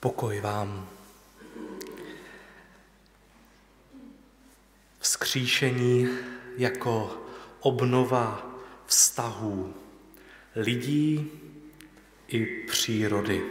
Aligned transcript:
Pokoj 0.00 0.40
vám. 0.40 0.88
Vzkříšení 4.98 6.08
jako 6.56 7.22
obnova 7.60 8.50
vztahů 8.86 9.74
lidí 10.56 11.30
i 12.28 12.46
přírody. 12.46 13.42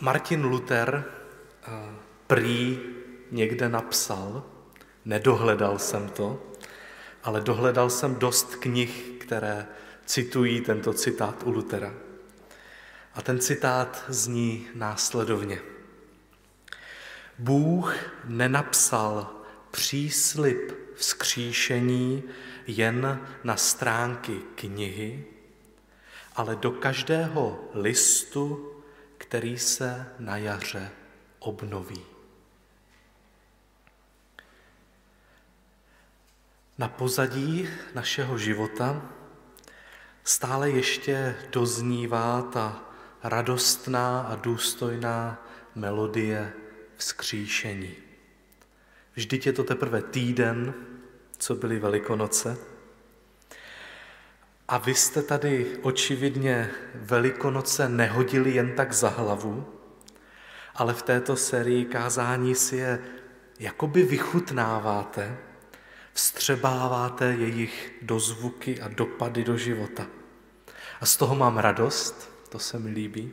Martin 0.00 0.44
Luther 0.44 1.04
prý 2.26 2.78
někde 3.30 3.68
napsal, 3.68 4.44
nedohledal 5.04 5.78
jsem 5.78 6.08
to, 6.08 6.52
ale 7.22 7.40
dohledal 7.40 7.90
jsem 7.90 8.14
dost 8.14 8.56
knih, 8.56 9.16
které 9.20 9.66
citují 10.04 10.60
tento 10.60 10.92
citát 10.92 11.42
u 11.42 11.50
Lutera. 11.50 12.11
A 13.14 13.22
ten 13.22 13.40
citát 13.40 14.04
zní 14.08 14.68
následovně. 14.74 15.60
Bůh 17.38 17.94
nenapsal 18.24 19.30
příslip 19.70 20.72
vzkříšení 20.94 22.22
jen 22.66 23.26
na 23.44 23.56
stránky 23.56 24.40
knihy, 24.54 25.24
ale 26.36 26.56
do 26.56 26.70
každého 26.70 27.70
listu, 27.74 28.72
který 29.18 29.58
se 29.58 30.06
na 30.18 30.36
jaře 30.36 30.90
obnoví. 31.38 32.04
Na 36.78 36.88
pozadí 36.88 37.68
našeho 37.94 38.38
života 38.38 39.02
stále 40.24 40.70
ještě 40.70 41.36
doznívá 41.50 42.42
ta 42.42 42.91
radostná 43.22 44.20
a 44.20 44.36
důstojná 44.36 45.46
melodie 45.74 46.52
vzkříšení. 46.96 47.94
Vždyť 49.14 49.46
je 49.46 49.52
to 49.52 49.64
teprve 49.64 50.02
týden, 50.02 50.74
co 51.38 51.54
byly 51.54 51.78
Velikonoce. 51.78 52.58
A 54.68 54.78
vy 54.78 54.94
jste 54.94 55.22
tady 55.22 55.76
očividně 55.82 56.70
Velikonoce 56.94 57.88
nehodili 57.88 58.50
jen 58.50 58.72
tak 58.72 58.92
za 58.92 59.08
hlavu, 59.08 59.66
ale 60.74 60.94
v 60.94 61.02
této 61.02 61.36
sérii 61.36 61.84
kázání 61.84 62.54
si 62.54 62.76
je 62.76 62.98
jakoby 63.58 64.02
vychutnáváte, 64.02 65.38
vstřebáváte 66.12 67.24
jejich 67.24 67.92
dozvuky 68.02 68.80
a 68.80 68.88
dopady 68.88 69.44
do 69.44 69.56
života. 69.56 70.06
A 71.00 71.06
z 71.06 71.16
toho 71.16 71.34
mám 71.34 71.58
radost, 71.58 72.31
to 72.52 72.58
se 72.58 72.78
mi 72.78 72.90
líbí. 72.90 73.32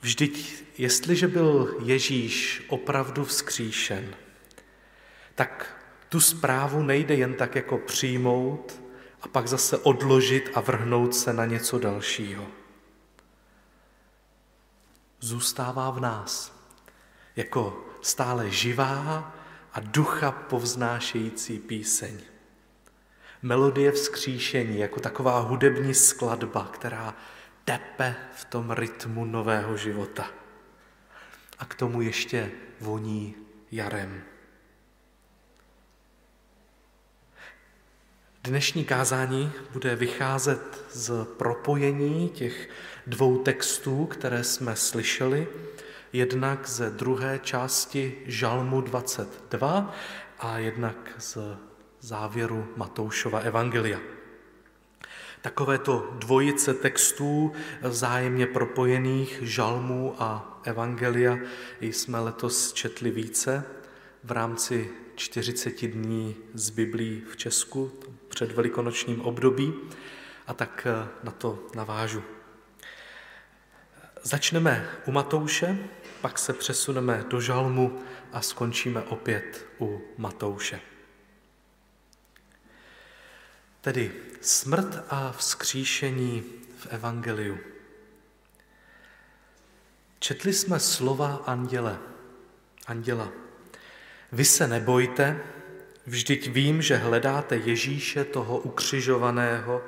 Vždyť, 0.00 0.64
jestliže 0.78 1.28
byl 1.28 1.76
Ježíš 1.84 2.64
opravdu 2.68 3.24
vzkříšen, 3.24 4.16
tak 5.34 5.80
tu 6.08 6.20
zprávu 6.20 6.82
nejde 6.82 7.14
jen 7.14 7.34
tak 7.34 7.54
jako 7.54 7.78
přijmout 7.78 8.80
a 9.20 9.28
pak 9.28 9.48
zase 9.48 9.78
odložit 9.78 10.50
a 10.54 10.60
vrhnout 10.60 11.14
se 11.14 11.32
na 11.32 11.46
něco 11.46 11.78
dalšího. 11.78 12.46
Zůstává 15.20 15.90
v 15.90 16.00
nás 16.00 16.60
jako 17.36 17.84
stále 18.02 18.50
živá 18.50 19.34
a 19.72 19.80
ducha 19.80 20.30
povznášející 20.30 21.58
píseň. 21.58 22.35
Melodie 23.42 23.92
vzkříšení 23.92 24.78
jako 24.78 25.00
taková 25.00 25.38
hudební 25.38 25.94
skladba, 25.94 26.70
která 26.72 27.14
tepe 27.64 28.14
v 28.34 28.44
tom 28.44 28.70
rytmu 28.70 29.24
nového 29.24 29.76
života. 29.76 30.30
A 31.58 31.64
k 31.64 31.74
tomu 31.74 32.02
ještě 32.02 32.50
voní 32.80 33.34
jarem. 33.72 34.22
Dnešní 38.44 38.84
kázání 38.84 39.52
bude 39.72 39.96
vycházet 39.96 40.84
z 40.92 41.24
propojení 41.24 42.28
těch 42.28 42.68
dvou 43.06 43.38
textů, 43.38 44.06
které 44.06 44.44
jsme 44.44 44.76
slyšeli, 44.76 45.48
jednak 46.12 46.68
ze 46.68 46.90
druhé 46.90 47.38
části 47.38 48.18
Žalmu 48.26 48.80
22 48.80 49.94
a 50.38 50.58
jednak 50.58 51.14
z 51.18 51.38
závěru 52.06 52.68
Matoušova 52.76 53.38
Evangelia. 53.38 53.98
Takovéto 55.40 56.10
dvojice 56.18 56.74
textů 56.74 57.52
vzájemně 57.82 58.46
propojených 58.46 59.38
žalmů 59.42 60.14
a 60.18 60.60
evangelia 60.64 61.38
jsme 61.80 62.20
letos 62.20 62.72
četli 62.72 63.10
více 63.10 63.64
v 64.24 64.32
rámci 64.32 64.90
40 65.14 65.86
dní 65.86 66.36
z 66.54 66.70
Biblí 66.70 67.22
v 67.30 67.36
Česku 67.36 67.92
před 68.28 68.52
velikonočním 68.52 69.20
období 69.20 69.74
a 70.46 70.54
tak 70.54 70.86
eh, 70.86 71.08
na 71.22 71.32
to 71.32 71.58
navážu. 71.74 72.22
Začneme 74.22 74.88
u 75.06 75.12
Matouše, 75.12 75.78
pak 76.20 76.38
se 76.38 76.52
přesuneme 76.52 77.24
do 77.30 77.40
žalmu 77.40 77.98
a 78.32 78.40
skončíme 78.40 79.02
opět 79.02 79.66
u 79.80 80.02
Matouše. 80.18 80.95
Tedy 83.86 84.12
smrt 84.40 85.04
a 85.08 85.32
vzkříšení 85.32 86.44
v 86.78 86.86
Evangeliu. 86.86 87.58
Četli 90.18 90.52
jsme 90.52 90.80
slova 90.80 91.42
anděle, 91.46 91.98
anděla. 92.86 93.32
Vy 94.32 94.44
se 94.44 94.68
nebojte, 94.68 95.40
vždyť 96.06 96.48
vím, 96.48 96.82
že 96.82 96.96
hledáte 96.96 97.56
Ježíše, 97.56 98.24
toho 98.24 98.58
ukřižovaného. 98.58 99.82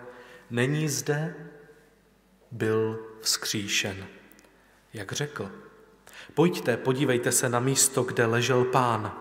Není 0.50 0.88
zde, 0.88 1.34
byl 2.50 3.06
vzkříšen. 3.20 4.06
Jak 4.92 5.12
řekl, 5.12 5.52
pojďte, 6.34 6.76
podívejte 6.76 7.32
se 7.32 7.48
na 7.48 7.60
místo, 7.60 8.02
kde 8.02 8.26
ležel 8.26 8.64
pán 8.64 9.12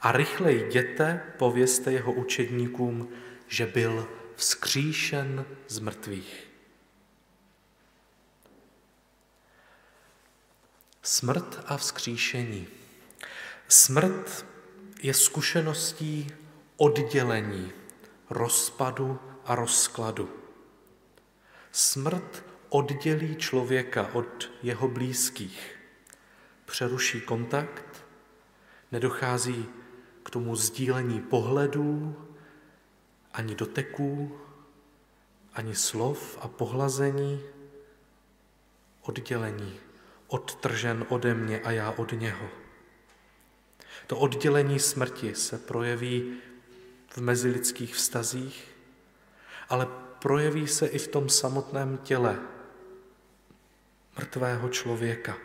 a 0.00 0.12
rychle 0.12 0.52
jděte, 0.52 1.20
povězte 1.36 1.92
jeho 1.92 2.12
učedníkům, 2.12 3.08
že 3.48 3.66
byl 3.66 4.08
vzkříšen 4.36 5.46
z 5.68 5.78
mrtvých. 5.78 6.48
Smrt 11.02 11.64
a 11.66 11.76
vzkříšení. 11.76 12.66
Smrt 13.68 14.46
je 15.02 15.14
zkušeností 15.14 16.26
oddělení, 16.76 17.72
rozpadu 18.30 19.18
a 19.44 19.54
rozkladu. 19.54 20.30
Smrt 21.72 22.44
oddělí 22.68 23.36
člověka 23.36 24.10
od 24.12 24.50
jeho 24.62 24.88
blízkých, 24.88 25.78
přeruší 26.64 27.20
kontakt, 27.20 28.04
nedochází 28.92 29.66
k 30.22 30.30
tomu 30.30 30.56
sdílení 30.56 31.20
pohledů, 31.20 32.16
ani 33.38 33.54
doteků, 33.54 34.40
ani 35.52 35.74
slov 35.74 36.38
a 36.40 36.48
pohlazení, 36.48 37.42
oddělení, 39.02 39.80
odtržen 40.26 41.06
ode 41.08 41.34
mě 41.34 41.60
a 41.60 41.70
já 41.70 41.90
od 41.90 42.12
něho. 42.12 42.48
To 44.06 44.18
oddělení 44.18 44.78
smrti 44.78 45.34
se 45.34 45.58
projeví 45.58 46.36
v 47.08 47.18
mezilidských 47.18 47.94
vztazích, 47.94 48.76
ale 49.68 49.86
projeví 50.18 50.68
se 50.68 50.86
i 50.86 50.98
v 50.98 51.08
tom 51.08 51.28
samotném 51.28 51.98
těle 51.98 52.38
mrtvého 54.16 54.68
člověka. 54.68 55.36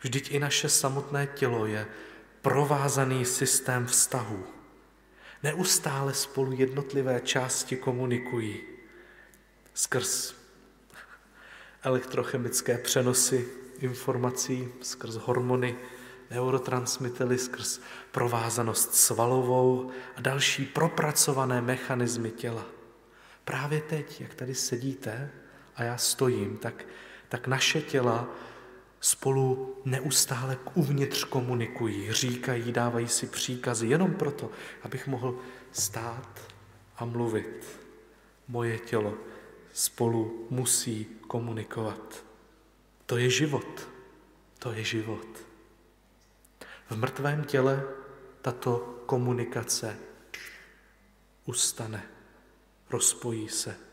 Vždyť 0.00 0.30
i 0.30 0.38
naše 0.38 0.68
samotné 0.68 1.26
tělo 1.26 1.66
je 1.66 1.86
provázaný 2.42 3.24
systém 3.24 3.86
vztahů. 3.86 4.55
Neustále 5.42 6.14
spolu 6.14 6.52
jednotlivé 6.52 7.20
části 7.20 7.76
komunikují 7.76 8.60
skrz 9.74 10.34
elektrochemické 11.82 12.78
přenosy 12.78 13.48
informací, 13.78 14.68
skrz 14.82 15.14
hormony, 15.14 15.76
neurotransmitery, 16.30 17.38
skrz 17.38 17.80
provázanost 18.10 18.94
svalovou 18.94 19.90
a 20.16 20.20
další 20.20 20.64
propracované 20.64 21.60
mechanismy 21.60 22.30
těla. 22.30 22.66
Právě 23.44 23.80
teď, 23.80 24.20
jak 24.20 24.34
tady 24.34 24.54
sedíte 24.54 25.30
a 25.76 25.82
já 25.82 25.96
stojím, 25.96 26.58
tak, 26.58 26.84
tak 27.28 27.46
naše 27.46 27.80
těla 27.80 28.28
spolu 29.06 29.76
neustále 29.84 30.58
uvnitř 30.74 31.24
komunikují, 31.24 32.12
říkají, 32.12 32.72
dávají 32.72 33.08
si 33.08 33.26
příkazy 33.26 33.86
jenom 33.86 34.14
proto, 34.14 34.50
abych 34.82 35.06
mohl 35.06 35.38
stát 35.72 36.52
a 36.96 37.04
mluvit. 37.04 37.80
Moje 38.48 38.78
tělo 38.78 39.14
spolu 39.72 40.46
musí 40.50 41.04
komunikovat. 41.28 42.24
To 43.06 43.16
je 43.16 43.30
život. 43.30 43.88
To 44.58 44.72
je 44.72 44.84
život. 44.84 45.26
V 46.90 46.96
mrtvém 46.96 47.44
těle 47.44 47.84
tato 48.42 49.02
komunikace 49.06 49.98
ustane, 51.44 52.02
rozpojí 52.90 53.48
se. 53.48 53.85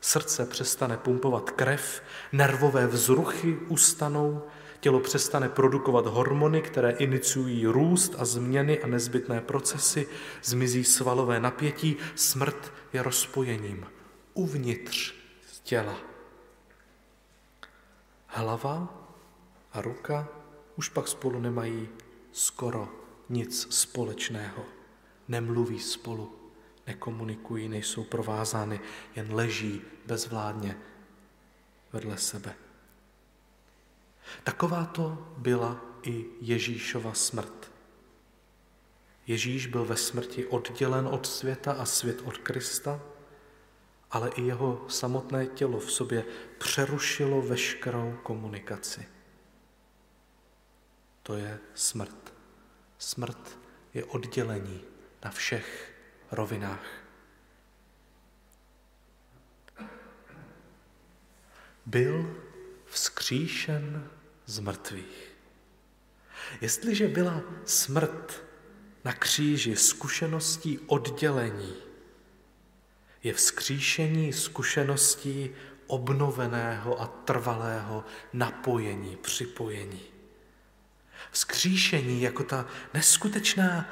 Srdce 0.00 0.46
přestane 0.46 0.96
pumpovat 0.96 1.50
krev, 1.50 2.02
nervové 2.32 2.86
vzruchy 2.86 3.58
ustanou, 3.68 4.42
tělo 4.80 5.00
přestane 5.00 5.48
produkovat 5.48 6.06
hormony, 6.06 6.62
které 6.62 6.90
iniciují 6.90 7.66
růst 7.66 8.14
a 8.18 8.24
změny 8.24 8.82
a 8.82 8.86
nezbytné 8.86 9.40
procesy, 9.40 10.08
zmizí 10.42 10.84
svalové 10.84 11.40
napětí, 11.40 11.96
smrt 12.14 12.72
je 12.92 13.02
rozpojením 13.02 13.86
uvnitř 14.34 15.14
těla. 15.62 15.96
Hlava 18.26 19.04
a 19.72 19.80
ruka 19.80 20.28
už 20.76 20.88
pak 20.88 21.08
spolu 21.08 21.40
nemají 21.40 21.88
skoro 22.32 22.88
nic 23.28 23.74
společného. 23.74 24.64
Nemluví 25.28 25.80
spolu, 25.80 26.37
nekomunikují, 26.88 27.68
nejsou 27.68 28.04
provázány, 28.04 28.80
jen 29.16 29.34
leží 29.34 29.82
bezvládně 30.06 30.76
vedle 31.92 32.18
sebe. 32.18 32.54
Taková 34.44 34.84
to 34.84 35.34
byla 35.36 35.80
i 36.02 36.24
Ježíšova 36.40 37.14
smrt. 37.14 37.72
Ježíš 39.26 39.66
byl 39.66 39.84
ve 39.84 39.96
smrti 39.96 40.46
oddělen 40.46 41.06
od 41.06 41.26
světa 41.26 41.72
a 41.72 41.84
svět 41.84 42.20
od 42.24 42.38
Krista, 42.38 43.00
ale 44.10 44.28
i 44.28 44.42
jeho 44.42 44.84
samotné 44.88 45.46
tělo 45.46 45.78
v 45.78 45.92
sobě 45.92 46.24
přerušilo 46.58 47.42
veškerou 47.42 48.18
komunikaci. 48.22 49.08
To 51.22 51.34
je 51.34 51.58
smrt. 51.74 52.34
Smrt 52.98 53.58
je 53.94 54.04
oddělení 54.04 54.80
na 55.24 55.30
všech 55.30 55.97
rovinách. 56.30 56.86
Byl 61.86 62.36
vzkříšen 62.86 64.10
z 64.46 64.58
mrtvých. 64.58 65.36
Jestliže 66.60 67.08
byla 67.08 67.42
smrt 67.64 68.44
na 69.04 69.12
kříži 69.12 69.76
zkušeností 69.76 70.78
oddělení, 70.86 71.74
je 73.22 73.34
vzkříšení 73.34 74.32
zkušeností 74.32 75.50
obnoveného 75.86 77.00
a 77.00 77.06
trvalého 77.06 78.04
napojení, 78.32 79.16
připojení. 79.16 80.02
Vzkříšení 81.30 82.22
jako 82.22 82.42
ta 82.42 82.66
neskutečná 82.94 83.88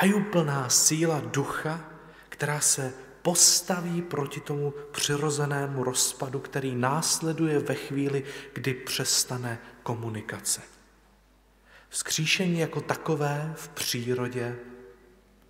tajuplná 0.00 0.68
síla 0.68 1.20
ducha, 1.20 1.90
která 2.28 2.60
se 2.60 2.92
postaví 3.22 4.02
proti 4.02 4.40
tomu 4.40 4.74
přirozenému 4.90 5.84
rozpadu, 5.84 6.40
který 6.40 6.74
následuje 6.74 7.58
ve 7.58 7.74
chvíli, 7.74 8.24
kdy 8.52 8.74
přestane 8.74 9.58
komunikace. 9.82 10.62
Vzkříšení 11.88 12.58
jako 12.58 12.80
takové 12.80 13.52
v 13.56 13.68
přírodě 13.68 14.56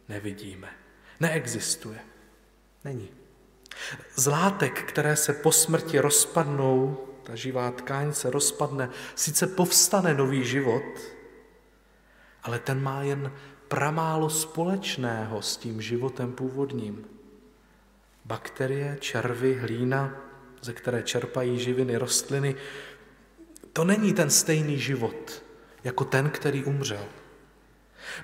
nevidíme. 0.09 0.69
Neexistuje. 1.21 1.99
Není. 2.85 3.09
Z 4.15 4.27
látek, 4.27 4.83
které 4.83 5.17
se 5.17 5.33
po 5.33 5.53
smrti 5.53 5.99
rozpadnou, 5.99 7.07
ta 7.23 7.35
živá 7.35 7.71
tkáň 7.71 8.13
se 8.13 8.31
rozpadne, 8.31 8.91
sice 9.15 9.47
povstane 9.47 10.15
nový 10.15 10.45
život, 10.45 10.83
ale 12.43 12.59
ten 12.59 12.83
má 12.83 13.03
jen 13.03 13.33
pramálo 13.69 14.31
společného 14.31 15.43
s 15.43 15.57
tím 15.57 15.83
životem 15.83 16.33
původním. 16.33 17.05
Bakterie, 18.25 18.97
červy, 19.01 19.55
hlína, 19.55 20.17
ze 20.63 20.73
které 20.73 21.03
čerpají 21.03 21.59
živiny 21.59 21.97
rostliny, 21.97 22.55
to 23.73 23.85
není 23.85 24.13
ten 24.13 24.31
stejný 24.31 24.79
život, 24.79 25.43
jako 25.85 26.05
ten, 26.05 26.31
který 26.31 26.65
umřel. 26.65 27.05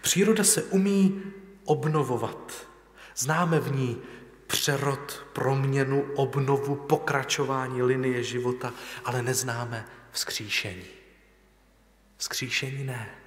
Příroda 0.01 0.45
se 0.45 0.63
umí 0.63 1.23
obnovovat. 1.65 2.69
Známe 3.17 3.61
v 3.61 3.73
ní 3.73 4.03
přerod, 4.47 5.27
proměnu, 5.33 6.03
obnovu, 6.15 6.75
pokračování 6.75 7.83
linie 7.83 8.23
života, 8.23 8.73
ale 9.05 9.23
neznáme 9.23 9.87
vzkříšení. 10.11 10.87
Vzkříšení 12.17 12.85
ne. 12.85 13.22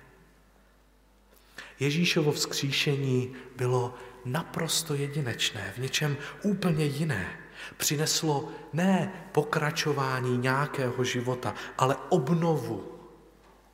Ježíšovo 1.80 2.32
vzkříšení 2.32 3.36
bylo 3.56 3.96
naprosto 4.26 4.94
jedinečné, 4.94 5.74
v 5.76 5.78
něčem 5.78 6.18
úplně 6.44 6.86
jiné. 6.86 7.40
Přineslo 7.78 8.52
ne 8.74 9.14
pokračování 9.32 10.38
nějakého 10.38 11.04
života, 11.04 11.56
ale 11.78 11.96
obnovu, 12.10 13.00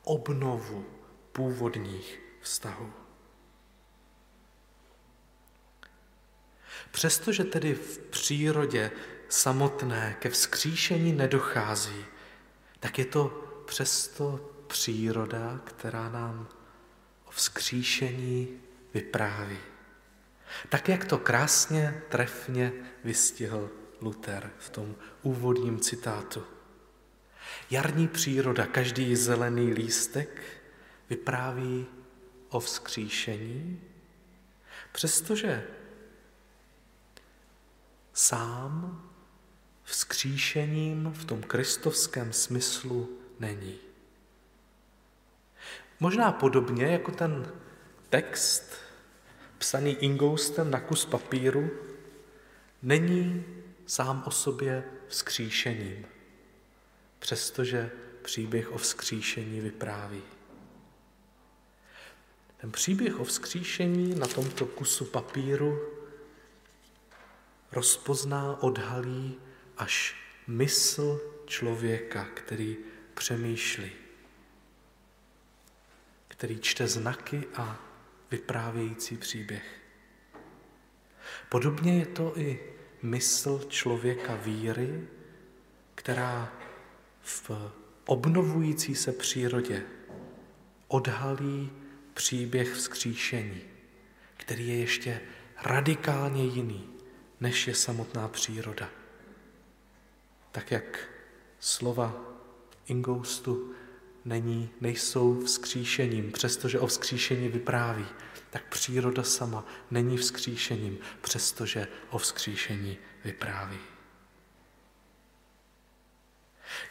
obnovu 0.04 0.86
původních 1.32 2.20
vztahů. 2.42 2.94
Přestože 6.92 7.44
tedy 7.44 7.74
v 7.74 7.98
přírodě 7.98 8.92
samotné 9.30 10.16
ke 10.20 10.30
vzkříšení 10.30 11.14
nedochází, 11.14 12.06
tak 12.80 13.00
je 13.00 13.06
to 13.06 13.28
přesto 13.66 14.50
příroda, 14.68 15.60
která 15.64 16.10
nám 16.10 16.48
o 17.32 17.34
vzkříšení 17.34 18.62
vypráví. 18.94 19.58
Tak, 20.70 20.90
jak 20.90 21.06
to 21.06 21.18
krásně, 21.18 22.04
trefně 22.10 22.74
vystihl 23.04 23.70
Luther 24.02 24.52
v 24.58 24.70
tom 24.70 24.96
úvodním 25.22 25.80
citátu. 25.80 26.44
Jarní 27.70 28.08
příroda, 28.08 28.66
každý 28.66 29.16
zelený 29.16 29.74
lístek 29.74 30.42
vypráví 31.10 31.86
o 32.50 32.60
vzkříšení, 32.60 33.82
přestože 34.92 35.68
sám 38.14 39.04
vzkříšením 39.84 41.12
v 41.16 41.26
tom 41.26 41.44
kristovském 41.44 42.34
smyslu 42.34 43.20
není. 43.40 43.91
Možná 46.02 46.32
podobně 46.32 46.86
jako 46.86 47.12
ten 47.12 47.54
text 48.10 48.74
psaný 49.58 49.92
Ingoustem 49.92 50.72
na 50.72 50.80
kus 50.80 51.06
papíru 51.06 51.72
není 52.82 53.46
sám 53.86 54.24
o 54.26 54.32
sobě 54.32 54.84
vzkříšením, 55.08 56.06
přestože 57.20 57.92
příběh 58.22 58.72
o 58.72 58.78
vzkříšení 58.78 59.62
vypráví. 59.62 60.22
Ten 62.58 62.72
příběh 62.72 63.20
o 63.20 63.24
vzkříšení 63.24 64.16
na 64.16 64.28
tomto 64.28 64.66
kusu 64.66 65.06
papíru 65.06 65.80
rozpozná, 67.72 68.64
odhalí 68.64 69.40
až 69.78 70.16
mysl 70.48 71.22
člověka, 71.46 72.26
který 72.26 72.78
přemýšlí, 73.14 74.01
který 76.42 76.60
čte 76.60 76.88
znaky 76.88 77.44
a 77.56 77.80
vyprávějící 78.32 79.18
příběh. 79.18 79.82
Podobně 81.50 82.00
je 82.00 82.06
to 82.06 82.40
i 82.40 82.60
mysl 83.02 83.66
člověka 83.70 84.36
víry, 84.36 85.08
která 85.96 86.54
v 87.22 87.52
obnovující 88.06 88.96
se 88.96 89.12
přírodě 89.12 89.84
odhalí 90.88 91.72
příběh 92.14 92.74
vzkříšení, 92.74 93.62
který 94.38 94.68
je 94.68 94.78
ještě 94.78 95.22
radikálně 95.64 96.44
jiný, 96.44 96.90
než 97.40 97.68
je 97.68 97.76
samotná 97.76 98.28
příroda. 98.28 98.90
Tak 100.52 100.72
jak 100.72 101.10
slova 101.60 102.22
Ingoustu 102.86 103.74
není, 104.26 104.70
nejsou 104.82 105.42
vzkříšením, 105.46 106.32
přestože 106.32 106.80
o 106.80 106.88
vzkříšení 106.88 107.48
vypráví, 107.48 108.06
tak 108.50 108.64
příroda 108.70 109.24
sama 109.24 109.66
není 109.92 110.18
vzkříšením, 110.18 110.98
přestože 111.22 111.88
o 112.10 112.18
vzkříšení 112.18 112.98
vypráví. 113.26 113.80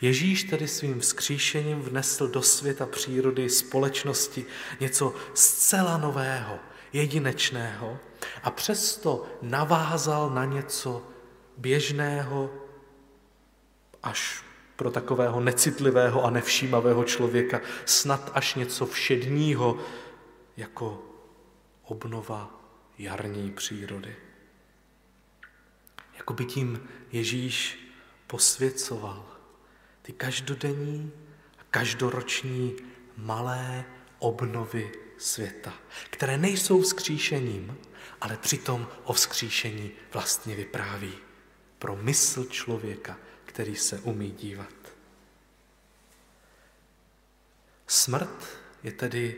Ježíš 0.01 0.45
tedy 0.45 0.69
svým 0.69 1.01
vzkříšením 1.01 1.81
vnesl 1.81 2.29
do 2.29 2.43
světa 2.43 2.87
přírody 2.87 3.51
společnosti 3.51 4.47
něco 4.81 5.15
zcela 5.35 5.97
nového, 5.97 6.59
jedinečného 6.93 7.99
a 8.43 8.51
přesto 8.51 9.27
navázal 9.43 10.31
na 10.31 10.45
něco 10.45 11.07
běžného 11.57 12.51
až 14.03 14.45
pro 14.81 14.91
takového 14.91 15.41
necitlivého 15.41 16.25
a 16.25 16.31
nevšímavého 16.31 17.05
člověka, 17.05 17.61
snad 17.85 18.31
až 18.35 18.55
něco 18.55 18.87
všedního, 18.87 19.79
jako 20.57 21.03
obnova 21.83 22.61
jarní 22.99 23.51
přírody. 23.51 24.17
Jako 26.17 26.33
by 26.33 26.45
tím 26.45 26.89
Ježíš 27.13 27.79
posvěcoval 28.27 29.27
ty 30.03 30.13
každodenní 30.13 31.13
a 31.59 31.63
každoroční 31.71 32.77
malé 33.17 33.85
obnovy 34.19 34.93
světa, 35.19 35.75
které 36.11 36.39
nejsou 36.39 36.83
vzkříšením, 36.83 37.79
ale 38.21 38.37
přitom 38.37 38.89
o 39.05 39.13
vzkříšení 39.13 39.91
vlastně 40.13 40.55
vypráví 40.55 41.13
pro 41.79 41.97
mysl 41.97 42.45
člověka, 42.45 43.17
který 43.61 43.77
se 43.77 43.99
umí 43.99 44.31
dívat. 44.31 44.75
Smrt 47.87 48.59
je 48.83 48.93
tedy 48.93 49.37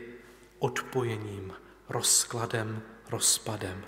odpojením, 0.59 1.53
rozkladem, 1.89 2.81
rozpadem. 3.09 3.85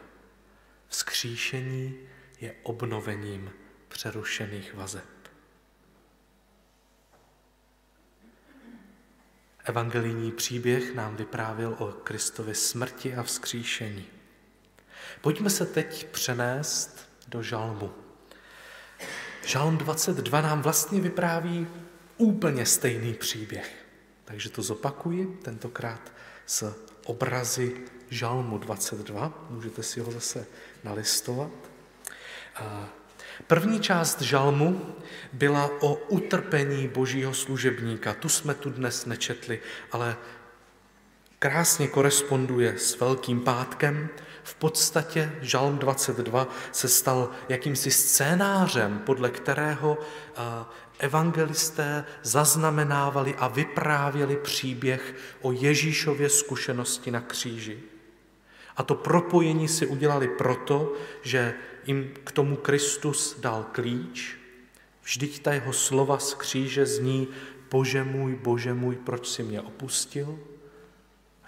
Vzkříšení 0.87 2.07
je 2.41 2.55
obnovením 2.63 3.51
přerušených 3.87 4.73
vazeb. 4.73 5.29
Evangelijní 9.63 10.31
příběh 10.31 10.95
nám 10.95 11.15
vyprávěl 11.15 11.75
o 11.79 11.91
Kristově 11.91 12.55
smrti 12.55 13.15
a 13.15 13.23
vzkříšení. 13.23 14.05
Pojďme 15.21 15.49
se 15.49 15.65
teď 15.65 16.07
přenést 16.07 17.09
do 17.27 17.43
žalmu. 17.43 18.04
Žalm 19.45 19.77
22 19.77 20.41
nám 20.41 20.61
vlastně 20.61 21.01
vypráví 21.01 21.67
úplně 22.17 22.65
stejný 22.65 23.13
příběh. 23.13 23.85
Takže 24.25 24.49
to 24.49 24.61
zopakuji, 24.61 25.39
tentokrát 25.43 26.11
s 26.45 26.75
obrazy 27.05 27.75
Žalmu 28.09 28.57
22. 28.57 29.47
Můžete 29.49 29.83
si 29.83 29.99
ho 29.99 30.11
zase 30.11 30.45
nalistovat. 30.83 31.51
První 33.47 33.79
část 33.79 34.21
žalmu 34.21 34.95
byla 35.33 35.71
o 35.81 35.95
utrpení 35.95 36.87
božího 36.87 37.33
služebníka. 37.33 38.13
Tu 38.13 38.29
jsme 38.29 38.53
tu 38.53 38.69
dnes 38.69 39.05
nečetli, 39.05 39.59
ale 39.91 40.17
krásně 41.39 41.87
koresponduje 41.87 42.79
s 42.79 42.99
Velkým 42.99 43.41
pátkem. 43.41 44.09
V 44.45 44.55
podstatě 44.55 45.31
žalm 45.41 45.77
22 45.77 46.47
se 46.71 46.87
stal 46.87 47.29
jakýmsi 47.49 47.91
scénářem, 47.91 48.99
podle 49.05 49.29
kterého 49.29 49.97
evangelisté 50.99 52.05
zaznamenávali 52.23 53.35
a 53.35 53.47
vyprávěli 53.47 54.37
příběh 54.37 55.15
o 55.41 55.51
Ježíšově 55.51 56.29
zkušenosti 56.29 57.11
na 57.11 57.21
kříži. 57.21 57.79
A 58.77 58.83
to 58.83 58.95
propojení 58.95 59.67
si 59.67 59.87
udělali 59.87 60.27
proto, 60.27 60.93
že 61.21 61.53
jim 61.85 62.13
k 62.23 62.31
tomu 62.31 62.55
Kristus 62.55 63.39
dal 63.39 63.65
klíč. 63.71 64.37
Vždyť 65.03 65.41
ta 65.41 65.53
jeho 65.53 65.73
slova 65.73 66.19
z 66.19 66.33
kříže 66.33 66.85
zní, 66.85 67.27
Bože 67.71 68.03
můj, 68.03 68.35
Bože 68.35 68.73
můj, 68.73 68.95
proč 68.95 69.27
si 69.27 69.43
mě 69.43 69.61
opustil? 69.61 70.39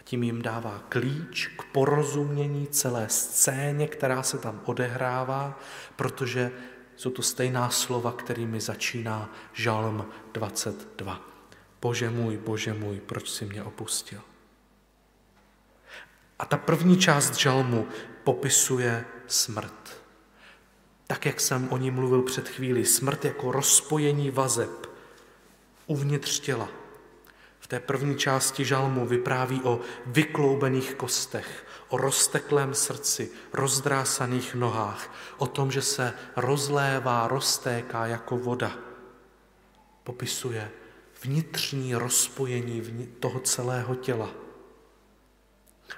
Tím 0.08 0.24
jim 0.24 0.42
dává 0.42 0.84
klíč 0.90 1.48
k 1.48 1.64
porozumění 1.64 2.68
celé 2.68 3.10
scéně, 3.10 3.88
která 3.88 4.24
se 4.24 4.38
tam 4.38 4.62
odehrává, 4.66 5.60
protože 5.96 6.52
jsou 6.96 7.10
to 7.10 7.22
stejná 7.22 7.70
slova, 7.70 8.12
kterými 8.12 8.62
začíná 8.62 9.34
Žalm 9.54 10.06
22. 10.34 11.22
Bože 11.82 12.10
můj, 12.10 12.38
Bože 12.38 12.74
můj, 12.74 13.00
proč 13.00 13.30
si 13.30 13.46
mě 13.46 13.64
opustil? 13.64 14.22
A 16.40 16.46
ta 16.46 16.58
první 16.58 16.98
část 16.98 17.36
žalmu 17.36 17.88
popisuje 18.24 19.06
smrt. 19.28 20.02
Tak, 21.08 21.26
jak 21.26 21.40
jsem 21.40 21.68
o 21.72 21.78
ní 21.78 21.92
mluvil 21.92 22.22
před 22.22 22.50
chvílí, 22.50 22.86
smrt 22.86 23.26
jako 23.26 23.52
rozpojení 23.52 24.32
vazeb 24.32 24.88
uvnitř 25.88 26.40
těla. 26.40 26.77
Té 27.68 27.80
první 27.80 28.16
části 28.16 28.66
žalmu 28.66 29.06
vypráví 29.06 29.62
o 29.64 29.80
vykloubených 30.06 30.96
kostech, 30.96 31.66
o 31.90 31.98
rozteklém 31.98 32.74
srdci, 32.74 33.32
rozdrásaných 33.54 34.56
nohách, 34.56 35.14
o 35.38 35.48
tom, 35.48 35.72
že 35.72 35.82
se 35.82 36.14
rozlévá, 36.36 37.28
roztéká 37.28 38.06
jako 38.06 38.38
voda. 38.38 38.78
Popisuje 40.04 40.72
vnitřní 41.24 41.96
rozpojení 41.96 43.08
toho 43.20 43.40
celého 43.40 43.96
těla. 43.96 44.30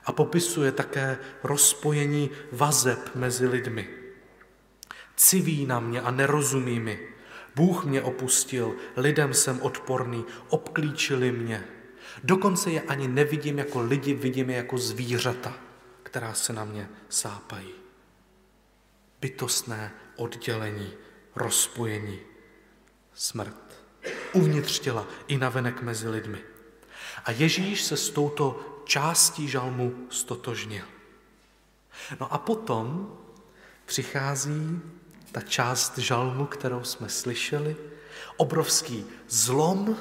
A 0.05 0.11
popisuje 0.11 0.71
také 0.71 1.17
rozpojení 1.43 2.29
vazeb 2.51 3.15
mezi 3.15 3.47
lidmi. 3.47 3.89
Civí 5.15 5.65
na 5.65 5.79
mě 5.79 6.01
a 6.01 6.11
nerozumí 6.11 6.79
mi. 6.79 7.09
Bůh 7.59 7.85
mě 7.85 8.01
opustil, 8.01 8.75
lidem 8.95 9.33
jsem 9.33 9.61
odporný, 9.61 10.25
obklíčili 10.49 11.31
mě. 11.31 11.63
Dokonce 12.23 12.71
je 12.71 12.81
ani 12.81 13.07
nevidím 13.07 13.57
jako 13.57 13.81
lidi, 13.81 14.13
vidím 14.13 14.49
je 14.49 14.55
jako 14.55 14.77
zvířata, 14.77 15.57
která 16.03 16.33
se 16.33 16.53
na 16.53 16.65
mě 16.65 16.89
sápají. 17.09 17.73
Bytostné 19.21 19.91
oddělení, 20.15 20.93
rozpojení, 21.35 22.19
smrt. 23.13 23.83
Uvnitř 24.33 24.79
těla 24.79 25.07
i 25.27 25.37
navenek 25.37 25.81
mezi 25.81 26.09
lidmi. 26.09 26.39
A 27.25 27.31
Ježíš 27.31 27.83
se 27.83 27.97
s 27.97 28.09
touto 28.09 28.59
částí 28.85 29.47
žalmu 29.47 30.07
stotožnil. 30.09 30.85
No 32.19 32.33
a 32.33 32.37
potom 32.37 33.17
přichází 33.85 34.81
ta 35.31 35.41
část 35.41 35.97
žalmu, 35.97 36.45
kterou 36.45 36.83
jsme 36.83 37.09
slyšeli, 37.09 37.75
obrovský 38.37 39.05
zlom 39.27 39.97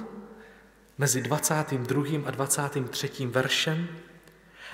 mezi 0.99 1.23
22. 1.23 2.02
a 2.26 2.30
23. 2.30 3.26
veršem. 3.26 3.88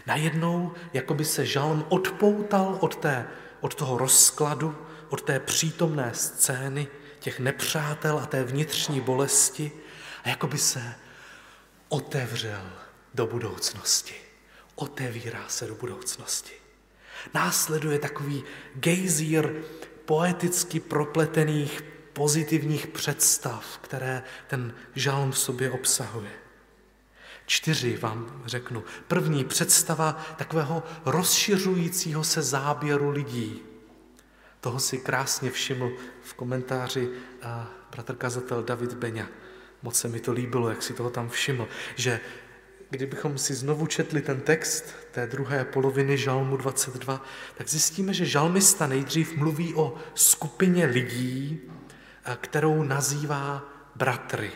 Najednou, 0.06 0.72
jako 0.92 1.14
by 1.14 1.24
se 1.24 1.46
žalm 1.46 1.84
odpoutal 1.88 2.78
od, 2.80 2.96
té, 2.96 3.26
od 3.60 3.74
toho 3.74 3.98
rozkladu, 3.98 4.76
od 5.08 5.22
té 5.22 5.40
přítomné 5.40 6.10
scény, 6.14 6.88
těch 7.18 7.40
nepřátel 7.40 8.18
a 8.18 8.26
té 8.26 8.44
vnitřní 8.44 9.00
bolesti 9.00 9.72
a 10.24 10.28
jako 10.28 10.46
by 10.46 10.58
se 10.58 10.94
otevřel 11.88 12.70
do 13.14 13.26
budoucnosti. 13.26 14.14
Otevírá 14.74 15.44
se 15.48 15.66
do 15.66 15.74
budoucnosti. 15.74 16.52
Následuje 17.34 17.98
takový 17.98 18.44
gejzír 18.74 19.62
poeticky 20.04 20.80
propletených 20.80 21.84
pozitivních 22.12 22.86
představ, 22.86 23.78
které 23.82 24.22
ten 24.46 24.74
žalm 24.94 25.32
v 25.32 25.38
sobě 25.38 25.70
obsahuje. 25.70 26.30
Čtyři 27.46 27.96
vám 27.96 28.42
řeknu. 28.46 28.84
První 29.08 29.44
představa 29.44 30.24
takového 30.36 30.82
rozšiřujícího 31.04 32.24
se 32.24 32.42
záběru 32.42 33.10
lidí. 33.10 33.62
Toho 34.60 34.80
si 34.80 34.98
krásně 34.98 35.50
všiml 35.50 35.92
v 36.22 36.34
komentáři 36.34 37.10
bratr 37.92 38.14
kazatel 38.14 38.62
David 38.62 38.94
Beňa. 38.94 39.28
Moc 39.82 39.96
se 39.98 40.08
mi 40.08 40.20
to 40.20 40.32
líbilo, 40.32 40.68
jak 40.70 40.82
si 40.82 40.94
toho 40.94 41.10
tam 41.10 41.28
všiml, 41.28 41.68
že 41.94 42.20
kdybychom 42.96 43.38
si 43.38 43.54
znovu 43.54 43.86
četli 43.86 44.22
ten 44.22 44.40
text 44.40 44.94
té 45.10 45.26
druhé 45.26 45.64
poloviny 45.64 46.18
Žalmu 46.18 46.56
22, 46.56 47.22
tak 47.54 47.68
zjistíme, 47.68 48.14
že 48.14 48.26
žalmista 48.26 48.86
nejdřív 48.86 49.36
mluví 49.36 49.74
o 49.74 49.94
skupině 50.14 50.86
lidí, 50.86 51.60
kterou 52.40 52.82
nazývá 52.82 53.62
bratry. 53.94 54.50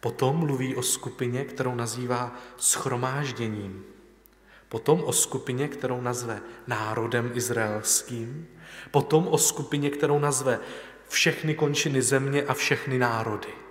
Potom 0.00 0.36
mluví 0.36 0.76
o 0.76 0.82
skupině, 0.82 1.44
kterou 1.44 1.74
nazývá 1.74 2.34
schromážděním. 2.56 3.84
Potom 4.68 5.04
o 5.04 5.12
skupině, 5.12 5.68
kterou 5.68 6.00
nazve 6.00 6.40
národem 6.66 7.30
izraelským. 7.34 8.48
Potom 8.90 9.28
o 9.28 9.38
skupině, 9.38 9.90
kterou 9.90 10.18
nazve 10.18 10.60
všechny 11.08 11.54
končiny 11.54 12.02
země 12.02 12.42
a 12.42 12.54
všechny 12.54 12.98
národy. 12.98 13.67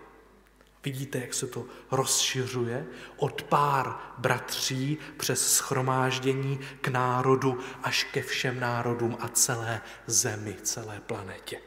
Vidíte, 0.88 1.20
jak 1.20 1.34
se 1.34 1.48
to 1.48 1.66
rozšiřuje 1.92 2.86
od 3.18 3.44
pár 3.44 3.96
bratří 4.18 4.98
přes 5.18 5.54
schromáždění 5.54 6.60
k 6.82 6.88
národu 6.88 7.60
až 7.84 8.04
ke 8.04 8.22
všem 8.22 8.60
národům 8.60 9.18
a 9.20 9.28
celé 9.28 9.82
zemi, 10.06 10.56
celé 10.64 11.00
planetě. 11.00 11.60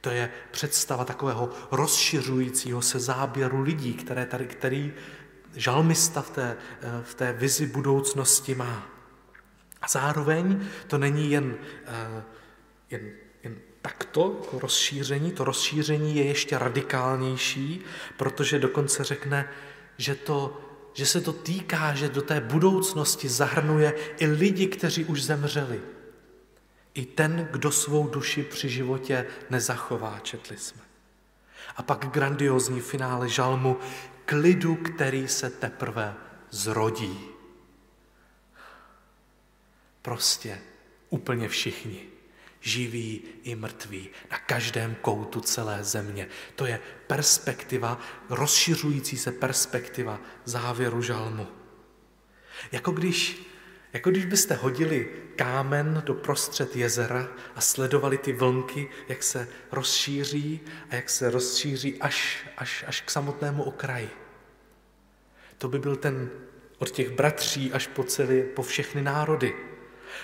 To 0.00 0.10
je 0.10 0.30
představa 0.50 1.04
takového 1.04 1.50
rozšiřujícího 1.70 2.82
se 2.82 2.98
záběru 2.98 3.60
lidí, 3.60 3.94
které 3.94 4.26
tady, 4.26 4.46
který 4.46 4.94
žalmista 5.54 6.22
v 6.22 6.30
té, 6.30 6.56
v 7.02 7.14
té 7.14 7.32
vizi 7.32 7.66
budoucnosti 7.66 8.54
má. 8.54 8.86
A 9.82 9.88
zároveň 9.88 10.66
to 10.86 10.98
není 10.98 11.30
jen, 11.30 11.56
jen 11.86 12.24
jen 12.90 13.25
takto 13.86 14.40
jako 14.44 14.58
rozšíření. 14.58 15.32
To 15.32 15.44
rozšíření 15.44 16.16
je 16.16 16.24
ještě 16.24 16.58
radikálnější, 16.58 17.84
protože 18.16 18.58
dokonce 18.58 19.04
řekne, 19.04 19.48
že, 19.98 20.14
to, 20.14 20.60
že 20.92 21.06
se 21.06 21.20
to 21.20 21.32
týká, 21.32 21.94
že 21.94 22.08
do 22.08 22.22
té 22.22 22.40
budoucnosti 22.40 23.28
zahrnuje 23.28 23.94
i 24.18 24.26
lidi, 24.26 24.66
kteří 24.66 25.04
už 25.04 25.22
zemřeli. 25.22 25.80
I 26.94 27.06
ten, 27.06 27.48
kdo 27.52 27.70
svou 27.70 28.08
duši 28.08 28.42
při 28.42 28.68
životě 28.68 29.26
nezachová, 29.50 30.18
četli 30.22 30.56
jsme. 30.56 30.82
A 31.76 31.82
pak 31.82 32.06
grandiozní 32.06 32.80
finále 32.80 33.28
žalmu 33.28 33.76
k 34.24 34.32
lidu, 34.32 34.74
který 34.74 35.28
se 35.28 35.50
teprve 35.50 36.14
zrodí. 36.50 37.20
Prostě 40.02 40.58
úplně 41.10 41.48
všichni, 41.48 42.15
živí 42.66 43.22
i 43.42 43.54
mrtví, 43.54 44.08
na 44.30 44.38
každém 44.38 44.94
koutu 44.94 45.40
celé 45.40 45.84
země. 45.84 46.28
To 46.54 46.66
je 46.66 46.80
perspektiva, 47.06 48.00
rozšiřující 48.30 49.16
se 49.16 49.32
perspektiva 49.32 50.20
závěru 50.44 51.02
žalmu. 51.02 51.46
Jako 52.72 52.92
když, 52.92 53.42
jako 53.92 54.10
když 54.10 54.24
byste 54.24 54.54
hodili 54.54 55.08
kámen 55.36 56.02
do 56.06 56.14
prostřed 56.14 56.76
jezera 56.76 57.28
a 57.54 57.60
sledovali 57.60 58.18
ty 58.18 58.32
vlnky, 58.32 58.88
jak 59.08 59.22
se 59.22 59.48
rozšíří 59.72 60.60
a 60.90 60.94
jak 60.94 61.10
se 61.10 61.30
rozšíří 61.30 62.00
až, 62.00 62.46
až, 62.56 62.84
až 62.86 63.00
k 63.00 63.10
samotnému 63.10 63.62
okraji. 63.62 64.10
To 65.58 65.68
by 65.68 65.78
byl 65.78 65.96
ten 65.96 66.30
od 66.78 66.90
těch 66.90 67.10
bratří 67.10 67.72
až 67.72 67.86
po, 67.86 68.04
celé, 68.04 68.42
po 68.42 68.62
všechny 68.62 69.02
národy. 69.02 69.75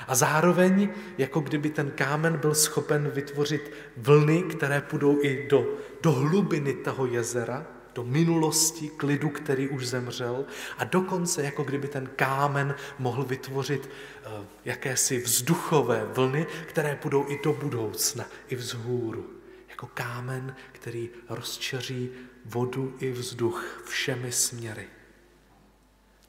A 0.08 0.14
zároveň, 0.14 0.88
jako 1.18 1.40
kdyby 1.40 1.70
ten 1.70 1.90
kámen 1.90 2.36
byl 2.36 2.54
schopen 2.54 3.10
vytvořit 3.10 3.72
vlny, 3.96 4.42
které 4.42 4.80
půjdou 4.80 5.22
i 5.22 5.46
do, 5.50 5.66
do 6.02 6.12
hlubiny 6.12 6.74
toho 6.74 7.06
jezera, 7.06 7.66
do 7.94 8.04
minulosti, 8.04 8.88
klidu, 8.88 9.28
který 9.28 9.68
už 9.68 9.86
zemřel, 9.86 10.44
a 10.78 10.84
dokonce 10.84 11.42
jako 11.42 11.62
kdyby 11.62 11.88
ten 11.88 12.10
kámen 12.16 12.74
mohl 12.98 13.24
vytvořit 13.24 13.90
uh, 14.26 14.44
jakési 14.64 15.18
vzduchové 15.18 16.04
vlny, 16.04 16.46
které 16.66 16.96
půjdou 16.96 17.24
i 17.28 17.40
do 17.44 17.52
budoucna, 17.52 18.24
i 18.48 18.56
vzhůru. 18.56 19.30
Jako 19.68 19.86
kámen, 19.94 20.56
který 20.72 21.10
rozčeří 21.28 22.10
vodu 22.44 22.96
i 23.00 23.10
vzduch 23.10 23.82
všemi 23.86 24.32
směry. 24.32 24.86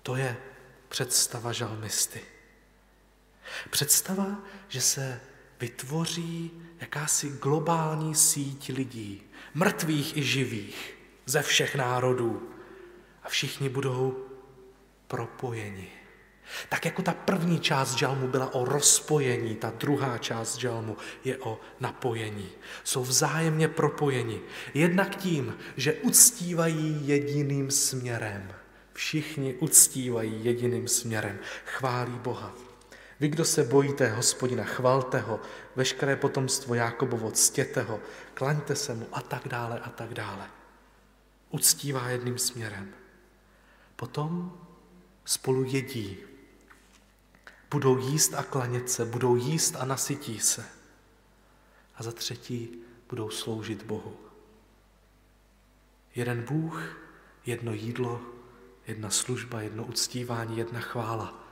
To 0.03 0.15
je 0.15 0.38
představa 0.89 1.51
žalmisty. 1.51 2.22
Představa, 3.69 4.38
že 4.67 4.81
se 4.81 5.21
vytvoří 5.59 6.51
jakási 6.79 7.29
globální 7.29 8.15
síť 8.15 8.69
lidí, 8.69 9.23
mrtvých 9.53 10.17
i 10.17 10.23
živých, 10.23 10.97
ze 11.25 11.41
všech 11.41 11.75
národů. 11.75 12.50
A 13.23 13.29
všichni 13.29 13.69
budou 13.69 14.25
propojeni. 15.07 15.89
Tak 16.69 16.85
jako 16.85 17.01
ta 17.01 17.13
první 17.13 17.59
část 17.59 17.95
žalmu 17.95 18.27
byla 18.27 18.53
o 18.53 18.65
rozpojení, 18.65 19.55
ta 19.55 19.73
druhá 19.77 20.17
část 20.17 20.57
žalmu 20.57 20.97
je 21.23 21.38
o 21.38 21.59
napojení. 21.79 22.50
Jsou 22.83 23.03
vzájemně 23.03 23.67
propojeni. 23.67 24.41
Jednak 24.73 25.15
tím, 25.15 25.57
že 25.77 25.93
uctívají 25.93 27.07
jediným 27.07 27.71
směrem. 27.71 28.53
Všichni 28.93 29.53
uctívají 29.53 30.45
jediným 30.45 30.88
směrem. 30.88 31.39
Chválí 31.65 32.12
Boha. 32.12 32.53
Vy, 33.23 33.29
kdo 33.29 33.45
se 33.45 33.63
bojíte 33.63 34.09
hospodina, 34.09 34.63
chvalte 34.63 35.19
ho, 35.19 35.39
veškeré 35.75 36.15
potomstvo 36.15 36.75
Jákobovo, 36.75 37.31
ctěte 37.31 37.81
ho, 37.81 37.99
klaňte 38.33 38.75
se 38.75 38.93
mu 38.93 39.07
a 39.11 39.21
tak 39.21 39.47
dále 39.47 39.79
a 39.79 39.89
tak 39.89 40.13
dále. 40.13 40.49
Uctívá 41.49 42.09
jedným 42.09 42.38
směrem. 42.38 42.93
Potom 43.95 44.59
spolu 45.25 45.63
jedí. 45.63 46.17
Budou 47.71 47.97
jíst 47.97 48.33
a 48.33 48.43
klanět 48.43 48.89
se, 48.89 49.05
budou 49.05 49.36
jíst 49.36 49.75
a 49.75 49.86
nasytí 49.86 50.39
se. 50.39 50.65
A 51.95 52.03
za 52.03 52.12
třetí 52.12 52.83
budou 53.09 53.29
sloužit 53.29 53.83
Bohu. 53.83 54.17
Jeden 56.15 56.43
Bůh, 56.43 56.97
jedno 57.45 57.73
jídlo, 57.73 58.21
jedna 58.88 59.09
služba, 59.09 59.62
jedno 59.62 59.86
uctívání, 59.86 60.57
jedna 60.57 60.79
chvála. 60.79 61.42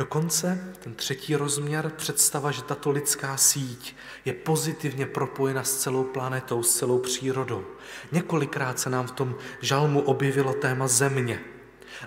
Dokonce 0.00 0.74
ten 0.80 0.94
třetí 0.94 1.36
rozměr, 1.36 1.92
představa, 1.96 2.50
že 2.50 2.62
tato 2.62 2.90
lidská 2.90 3.36
síť 3.36 3.96
je 4.24 4.32
pozitivně 4.32 5.06
propojena 5.06 5.64
s 5.64 5.76
celou 5.76 6.04
planetou, 6.04 6.62
s 6.62 6.76
celou 6.76 6.98
přírodou. 6.98 7.64
Několikrát 8.12 8.78
se 8.78 8.90
nám 8.90 9.06
v 9.06 9.10
tom 9.12 9.34
žalmu 9.60 10.00
objevilo 10.00 10.54
téma 10.54 10.88
země. 10.88 11.40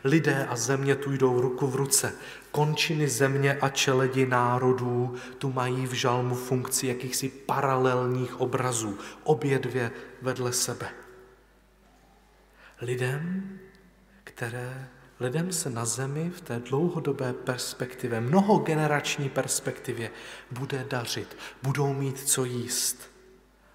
Lidé 0.03 0.45
a 0.45 0.55
země 0.55 0.95
tu 0.95 1.11
jdou 1.11 1.41
ruku 1.41 1.67
v 1.67 1.75
ruce. 1.75 2.13
Končiny 2.51 3.07
země 3.07 3.57
a 3.61 3.69
čeledi 3.69 4.25
národů 4.25 5.15
tu 5.37 5.51
mají 5.51 5.87
v 5.87 5.93
žalmu 5.93 6.35
funkci 6.35 6.87
jakýchsi 6.87 7.29
paralelních 7.29 8.41
obrazů, 8.41 8.97
obě 9.23 9.59
dvě 9.59 9.91
vedle 10.21 10.53
sebe. 10.53 10.89
Lidem, 12.81 13.49
které 14.23 14.89
lidem 15.19 15.53
se 15.53 15.69
na 15.69 15.85
zemi 15.85 16.29
v 16.29 16.41
té 16.41 16.59
dlouhodobé 16.59 17.33
perspektivě, 17.33 18.21
mnohogenerační 18.21 19.29
perspektivě 19.29 20.11
bude 20.51 20.85
dařit, 20.89 21.37
budou 21.63 21.93
mít 21.93 22.29
co 22.29 22.45
jíst. 22.45 23.11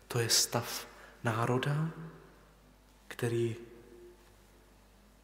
To 0.09 0.19
je 0.19 0.29
stav 0.29 0.89
národa, 1.25 1.91
který 3.09 3.57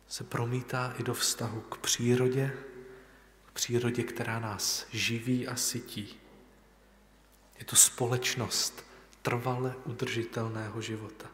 se 0.09 0.25
promítá 0.25 0.95
i 0.99 1.03
do 1.03 1.15
vztahu 1.15 1.61
k 1.61 1.79
přírodě, 1.79 2.53
k 3.47 3.53
přírodě, 3.53 4.03
která 4.03 4.39
nás 4.39 4.87
živí 4.91 5.49
a 5.49 5.57
sytí. 5.57 6.21
Je 7.59 7.65
to 7.65 7.77
společnost 7.77 8.85
trvale 9.23 9.75
udržitelného 9.85 10.81
života. 10.81 11.34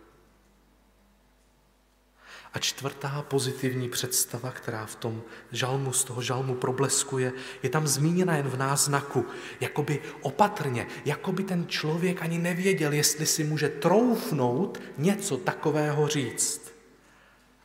A 2.53 2.59
čtvrtá 2.59 3.23
pozitivní 3.23 3.89
představa, 3.89 4.51
která 4.51 4.87
v 4.87 4.97
tom 4.97 5.23
žalmu, 5.53 5.93
z 5.93 6.05
toho 6.05 6.23
žalmu 6.23 6.55
probleskuje, 6.55 7.33
je 7.63 7.71
tam 7.71 7.87
zmíněna 7.87 8.37
jen 8.37 8.49
v 8.49 8.57
náznaku, 8.57 9.27
jakoby 9.61 10.03
opatrně, 10.21 10.87
jakoby 11.05 11.43
ten 11.43 11.69
člověk 11.69 12.23
ani 12.23 12.39
nevěděl, 12.39 12.93
jestli 12.93 13.27
si 13.27 13.45
může 13.45 13.69
troufnout 13.69 14.81
něco 14.99 15.37
takového 15.37 16.09
říct. 16.09 16.73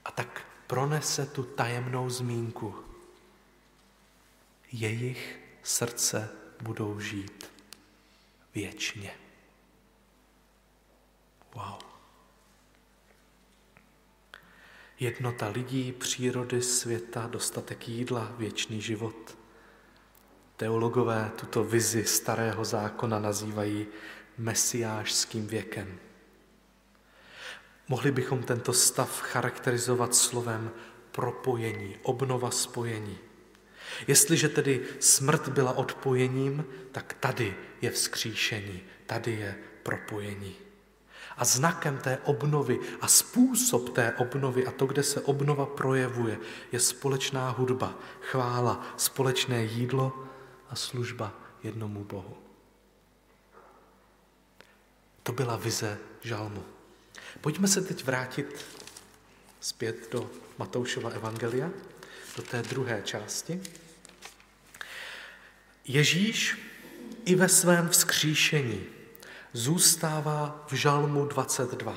A 0.05 0.11
tak 0.11 0.45
pronese 0.67 1.25
tu 1.25 1.43
tajemnou 1.43 2.09
zmínku. 2.09 2.75
Jejich 4.71 5.39
srdce 5.63 6.29
budou 6.61 6.99
žít 6.99 7.51
věčně. 8.55 9.11
Wow. 11.53 11.94
Jednota 14.99 15.47
lidí, 15.47 15.91
přírody, 15.91 16.61
světa, 16.61 17.27
dostatek 17.27 17.87
jídla, 17.87 18.35
věčný 18.37 18.81
život. 18.81 19.37
Teologové 20.57 21.31
tuto 21.35 21.63
vizi 21.63 22.05
starého 22.05 22.65
zákona 22.65 23.19
nazývají 23.19 23.87
mesiářským 24.37 25.47
věkem. 25.47 25.99
Mohli 27.87 28.11
bychom 28.11 28.43
tento 28.43 28.73
stav 28.73 29.21
charakterizovat 29.21 30.15
slovem 30.15 30.71
propojení, 31.11 31.97
obnova 32.03 32.51
spojení. 32.51 33.17
Jestliže 34.07 34.49
tedy 34.49 34.81
smrt 34.99 35.49
byla 35.49 35.71
odpojením, 35.71 36.65
tak 36.91 37.13
tady 37.13 37.55
je 37.81 37.91
vzkříšení, 37.91 38.83
tady 39.05 39.31
je 39.31 39.55
propojení. 39.83 40.64
A 41.37 41.45
znakem 41.45 41.97
té 41.97 42.17
obnovy 42.23 42.79
a 43.01 43.07
způsob 43.07 43.89
té 43.89 44.13
obnovy 44.17 44.67
a 44.67 44.71
to, 44.71 44.85
kde 44.85 45.03
se 45.03 45.21
obnova 45.21 45.65
projevuje, 45.65 46.39
je 46.71 46.79
společná 46.79 47.49
hudba, 47.49 47.93
chvála, 48.21 48.93
společné 48.97 49.63
jídlo 49.63 50.27
a 50.69 50.75
služba 50.75 51.33
jednomu 51.63 52.03
Bohu. 52.03 52.37
To 55.23 55.31
byla 55.31 55.55
vize 55.55 55.97
žalmu. 56.21 56.63
Pojďme 57.41 57.67
se 57.67 57.81
teď 57.81 58.03
vrátit 58.03 58.65
zpět 59.59 60.11
do 60.11 60.29
Matoušova 60.57 61.09
evangelia, 61.09 61.69
do 62.35 62.43
té 62.43 62.61
druhé 62.61 63.01
části. 63.01 63.61
Ježíš 65.85 66.57
i 67.25 67.35
ve 67.35 67.49
svém 67.49 67.89
vzkříšení 67.89 68.94
zůstává 69.55 70.65
v 70.67 70.73
žalmu 70.73 71.25
22. 71.25 71.95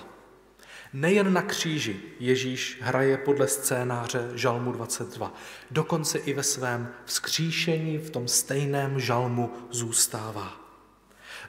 Nejen 0.92 1.32
na 1.32 1.42
kříži 1.42 2.00
Ježíš 2.20 2.78
hraje 2.80 3.16
podle 3.18 3.48
scénáře 3.48 4.30
Žalmu 4.34 4.72
22, 4.72 5.34
dokonce 5.70 6.18
i 6.18 6.34
ve 6.34 6.42
svém 6.42 6.94
vzkříšení 7.04 7.98
v 7.98 8.10
tom 8.10 8.28
stejném 8.28 9.00
žalmu 9.00 9.52
zůstává. 9.70 10.60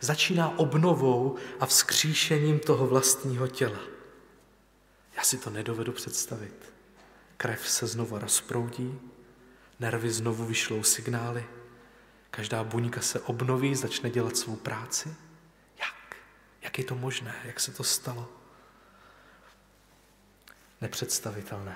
Začíná 0.02 0.60
obnovou 0.60 1.36
a 1.60 1.66
vzkříšením 1.66 2.60
toho 2.60 2.88
vlastního 2.88 3.48
těla. 3.48 3.80
Já 5.18 5.24
si 5.24 5.38
to 5.38 5.50
nedovedu 5.50 5.92
představit. 5.92 6.74
Krev 7.38 7.70
se 7.70 7.88
znovu 7.88 8.18
rozproudí, 8.18 9.00
nervy 9.80 10.12
znovu 10.12 10.46
vyšlou 10.46 10.84
signály, 10.84 11.46
každá 12.32 12.64
buňka 12.64 13.02
se 13.02 13.20
obnoví, 13.20 13.76
začne 13.76 14.10
dělat 14.10 14.38
svou 14.38 14.56
práci. 14.56 15.16
Jak? 16.70 16.80
Je 16.80 16.86
to 16.86 16.96
možné? 16.96 17.36
Jak 17.46 17.60
se 17.60 17.72
to 17.72 17.84
stalo? 17.84 18.30
nepředstavitelné. 20.82 21.76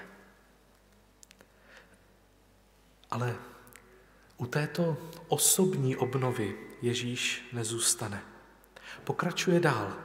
Ale 3.12 3.36
u 4.38 4.46
této 4.46 4.98
osobní 5.28 5.96
obnovy 5.96 6.56
Ježíš 6.82 7.50
nezůstane. 7.54 8.22
Pokračuje 9.04 9.60
dál 9.60 9.98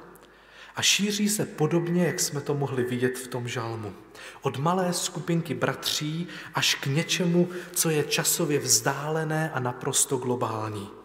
a 0.74 0.82
šíří 0.82 1.28
se 1.28 1.46
podobně, 1.46 2.06
jak 2.06 2.20
jsme 2.20 2.40
to 2.40 2.54
mohli 2.54 2.84
vidět 2.84 3.18
v 3.18 3.28
tom 3.28 3.48
žalmu. 3.48 3.94
Od 4.42 4.56
malé 4.56 4.92
skupinky 4.92 5.54
bratří 5.54 6.28
až 6.54 6.74
k 6.74 6.86
něčemu, 6.86 7.48
co 7.72 7.90
je 7.90 8.04
časově 8.04 8.58
vzdálené 8.58 9.50
a 9.50 9.60
naprosto 9.60 10.16
globální. 10.16 10.97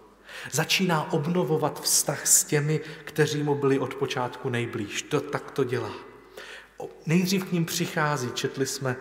Začíná 0.51 1.13
obnovovat 1.13 1.81
vztah 1.81 2.27
s 2.27 2.43
těmi, 2.43 2.81
kteří 3.03 3.43
mu 3.43 3.55
byli 3.55 3.79
od 3.79 3.95
počátku 3.95 4.49
nejblíž. 4.49 5.01
To 5.01 5.21
tak 5.21 5.51
to 5.51 5.63
dělá. 5.63 5.93
Nejdřív 7.05 7.45
k 7.45 7.51
ním 7.51 7.65
přichází, 7.65 8.31
četli 8.31 8.65
jsme, 8.65 8.95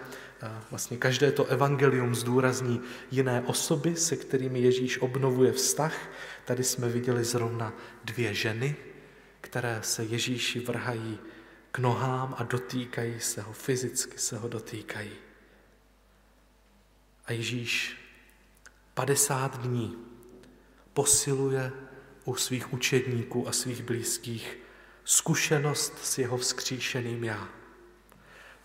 vlastně 0.71 0.97
každé 0.97 1.33
to 1.33 1.45
evangelium 1.45 2.15
zdůrazní 2.15 2.81
jiné 3.11 3.43
osoby, 3.47 3.97
se 3.97 4.17
kterými 4.17 4.61
Ježíš 4.61 4.99
obnovuje 4.99 5.53
vztah. 5.53 5.95
Tady 6.45 6.65
jsme 6.65 6.89
viděli 6.89 7.25
zrovna 7.25 7.73
dvě 8.05 8.35
ženy, 8.35 8.77
které 9.41 9.79
se 9.83 10.05
Ježíši 10.05 10.61
vrhají 10.61 11.19
k 11.73 11.79
nohám 11.79 12.35
a 12.39 12.43
dotýkají 12.43 13.21
se 13.21 13.41
ho, 13.41 13.53
fyzicky 13.53 14.19
se 14.19 14.37
ho 14.37 14.49
dotýkají. 14.49 15.11
A 17.27 17.33
Ježíš 17.33 17.97
50 18.95 19.61
dní 19.61 19.97
posiluje 20.95 21.73
u 22.25 22.35
svých 22.35 22.73
učedníků 22.73 23.49
a 23.49 23.53
svých 23.53 23.83
blízkých 23.83 24.59
zkušenost 25.05 25.99
s 26.03 26.19
jeho 26.19 26.37
vzkříšeným 26.37 27.25
já. 27.25 27.49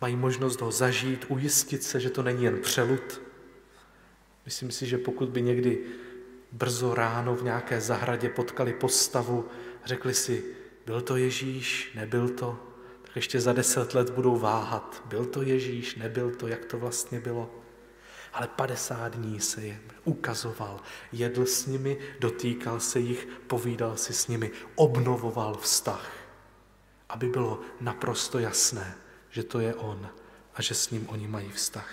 Mají 0.01 0.15
možnost 0.15 0.61
ho 0.61 0.71
zažít, 0.71 1.25
ujistit 1.27 1.83
se, 1.83 1.99
že 1.99 2.09
to 2.09 2.23
není 2.23 2.43
jen 2.43 2.61
přelud. 2.61 3.21
Myslím 4.45 4.71
si, 4.71 4.85
že 4.85 4.97
pokud 4.97 5.29
by 5.29 5.41
někdy 5.41 5.85
brzo 6.51 6.95
ráno 6.95 7.35
v 7.35 7.43
nějaké 7.43 7.81
zahradě 7.81 8.29
potkali 8.29 8.73
postavu, 8.73 9.45
řekli 9.85 10.13
si, 10.13 10.43
byl 10.85 11.01
to 11.01 11.17
Ježíš, 11.17 11.91
nebyl 11.95 12.29
to, 12.29 12.59
tak 13.01 13.15
ještě 13.15 13.41
za 13.41 13.53
deset 13.53 13.93
let 13.93 14.09
budou 14.09 14.37
váhat, 14.37 15.03
byl 15.05 15.25
to 15.25 15.41
Ježíš, 15.41 15.95
nebyl 15.95 16.31
to, 16.31 16.47
jak 16.47 16.65
to 16.65 16.77
vlastně 16.77 17.19
bylo. 17.19 17.51
Ale 18.38 18.47
50 18.47 19.15
dní 19.15 19.39
se 19.39 19.65
jim 19.65 19.82
ukazoval, 20.04 20.80
jedl 21.12 21.45
s 21.45 21.65
nimi, 21.65 21.97
dotýkal 22.19 22.80
se 22.80 23.00
jich, 23.00 23.28
povídal 23.47 23.97
si 23.97 24.13
s 24.13 24.28
nimi, 24.28 24.52
obnovoval 24.76 25.58
vztah, 25.58 26.12
aby 27.10 27.28
bylo 27.28 27.60
naprosto 27.82 28.39
jasné, 28.39 28.95
že 29.30 29.43
to 29.43 29.60
je 29.60 29.76
on 29.76 30.10
a 30.56 30.62
že 30.62 30.73
s 30.73 30.89
ním 30.89 31.10
oni 31.10 31.28
mají 31.28 31.50
vztah. 31.50 31.89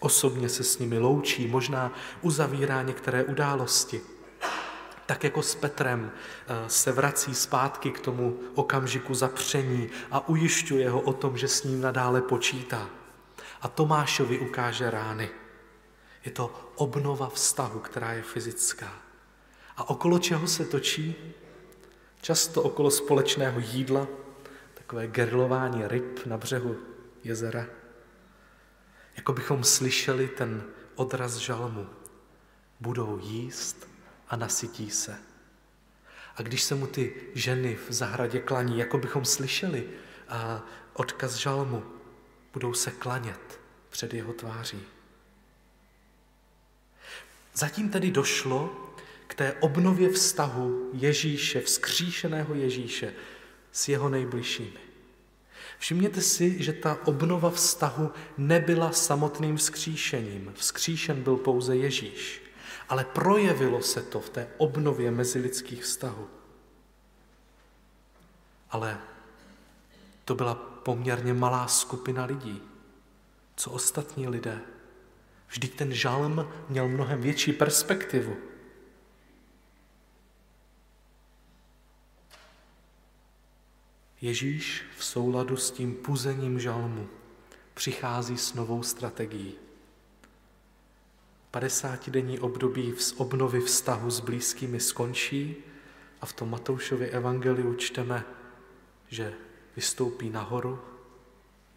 Osobně 0.00 0.48
se 0.48 0.64
s 0.64 0.78
nimi 0.78 0.98
loučí, 0.98 1.46
možná 1.46 1.92
uzavírá 2.22 2.82
některé 2.82 3.24
události. 3.24 4.00
Tak 5.06 5.24
jako 5.24 5.42
s 5.42 5.54
Petrem 5.54 6.10
eh, 6.12 6.54
se 6.68 6.92
vrací 6.92 7.34
zpátky 7.34 7.90
k 7.90 8.00
tomu 8.00 8.40
okamžiku 8.54 9.14
zapření 9.14 9.88
a 10.10 10.28
ujišťuje 10.28 10.90
ho 10.90 11.00
o 11.00 11.12
tom, 11.12 11.36
že 11.36 11.48
s 11.48 11.64
ním 11.64 11.80
nadále 11.80 12.22
počítá. 12.22 12.90
A 13.60 13.68
Tomášovi 13.68 14.38
ukáže 14.38 14.90
rány. 14.90 15.30
Je 16.24 16.30
to 16.30 16.72
obnova 16.74 17.28
vztahu, 17.28 17.80
která 17.80 18.12
je 18.12 18.22
fyzická. 18.22 18.92
A 19.76 19.90
okolo 19.90 20.18
čeho 20.18 20.46
se 20.46 20.64
točí? 20.64 21.16
Často 22.20 22.62
okolo 22.62 22.90
společného 22.90 23.60
jídla, 23.60 24.06
takové 24.74 25.06
gerlování 25.06 25.88
ryb 25.88 26.26
na 26.26 26.36
břehu 26.36 26.76
jezera. 27.24 27.66
Jako 29.16 29.32
bychom 29.32 29.64
slyšeli 29.64 30.28
ten 30.28 30.64
odraz 30.94 31.36
žalmu. 31.36 31.86
Budou 32.80 33.18
jíst 33.22 33.88
a 34.28 34.36
nasytí 34.36 34.90
se. 34.90 35.18
A 36.36 36.42
když 36.42 36.62
se 36.62 36.74
mu 36.74 36.86
ty 36.86 37.14
ženy 37.34 37.78
v 37.88 37.92
zahradě 37.92 38.40
klaní, 38.40 38.78
jako 38.78 38.98
bychom 38.98 39.24
slyšeli 39.24 39.88
a 40.28 40.62
odkaz 40.92 41.34
žalmu, 41.34 41.82
budou 42.56 42.74
se 42.74 42.90
klanět 42.90 43.60
před 43.90 44.14
jeho 44.14 44.32
tváří. 44.32 44.82
Zatím 47.54 47.90
tedy 47.90 48.10
došlo 48.10 48.90
k 49.26 49.34
té 49.34 49.52
obnově 49.52 50.12
vztahu 50.12 50.90
Ježíše, 50.92 51.60
vzkříšeného 51.60 52.54
Ježíše 52.54 53.14
s 53.72 53.88
jeho 53.88 54.08
nejbližšími. 54.08 54.80
Všimněte 55.78 56.20
si, 56.20 56.62
že 56.62 56.72
ta 56.72 56.98
obnova 57.04 57.50
vztahu 57.50 58.12
nebyla 58.38 58.92
samotným 58.92 59.56
vzkříšením. 59.56 60.52
Vzkříšen 60.56 61.22
byl 61.22 61.36
pouze 61.36 61.76
Ježíš, 61.76 62.42
ale 62.88 63.04
projevilo 63.04 63.82
se 63.82 64.02
to 64.02 64.20
v 64.20 64.30
té 64.30 64.48
obnově 64.56 65.10
mezilidských 65.10 65.82
vztahů. 65.82 66.28
Ale 68.70 68.98
to 70.24 70.34
byla 70.34 70.75
poměrně 70.86 71.34
malá 71.34 71.66
skupina 71.66 72.24
lidí. 72.24 72.62
Co 73.56 73.70
ostatní 73.70 74.28
lidé? 74.28 74.60
Vždyť 75.48 75.76
ten 75.76 75.94
žalm 75.94 76.48
měl 76.68 76.88
mnohem 76.88 77.20
větší 77.20 77.52
perspektivu. 77.52 78.36
Ježíš 84.20 84.84
v 84.96 85.04
souladu 85.04 85.56
s 85.56 85.70
tím 85.70 85.94
puzením 85.94 86.60
žalmu 86.60 87.08
přichází 87.74 88.38
s 88.38 88.54
novou 88.54 88.82
strategií. 88.82 89.54
50-denní 91.52 92.38
období 92.38 92.92
v 92.92 93.20
obnovy 93.20 93.60
vztahu 93.60 94.10
s 94.10 94.20
blízkými 94.20 94.80
skončí 94.80 95.56
a 96.20 96.26
v 96.26 96.32
tom 96.32 96.50
Matoušově 96.50 97.08
evangeliu 97.08 97.74
čteme, 97.74 98.24
že 99.08 99.45
vystoupí 99.76 100.30
nahoru 100.30 100.80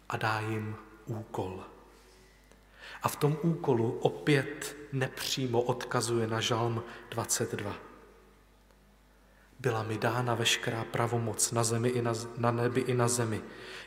a 0.08 0.16
dá 0.16 0.40
jim 0.40 0.76
úkol. 1.06 1.64
A 3.02 3.08
v 3.08 3.16
tom 3.16 3.36
úkolu 3.42 3.98
opět 4.00 4.76
nepřímo 4.92 5.62
odkazuje 5.62 6.26
na 6.26 6.40
žalm 6.40 6.82
22. 7.10 7.76
Byla 9.60 9.82
mi 9.82 9.98
dána 9.98 10.34
veškerá 10.34 10.84
pravomoc 10.84 11.52
na, 11.52 11.64
zemi 11.64 11.88
i 11.88 12.02
na, 12.02 12.12
na 12.36 12.50
nebi 12.50 12.80
i 12.80 12.94
na 12.94 13.08
zemi. 13.08 13.40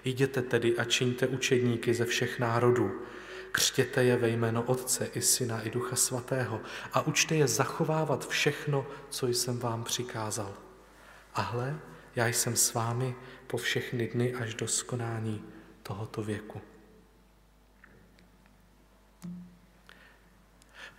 Jděte 0.06 0.42
tedy 0.42 0.78
a 0.78 0.84
čiňte 0.84 1.28
učedníky 1.28 1.94
ze 1.94 2.06
všech 2.06 2.40
národů. 2.40 3.02
Křtěte 3.52 4.04
je 4.04 4.18
ve 4.18 4.30
jméno 4.30 4.64
Otce 4.64 5.06
i 5.06 5.22
Syna 5.22 5.62
i 5.62 5.70
Ducha 5.70 5.96
Svatého 5.96 6.62
a 6.94 7.02
učte 7.02 7.36
je 7.36 7.48
zachovávat 7.48 8.28
všechno, 8.28 8.88
co 9.10 9.28
jsem 9.28 9.60
vám 9.60 9.84
přikázal. 9.84 10.54
A 11.34 11.42
hle, 11.42 11.80
já 12.16 12.28
jsem 12.28 12.56
s 12.56 12.74
vámi 12.74 13.16
po 13.54 13.58
všechny 13.58 14.08
dny 14.08 14.34
až 14.34 14.54
do 14.54 14.68
skonání 14.68 15.44
tohoto 15.84 16.24
věku. 16.24 16.62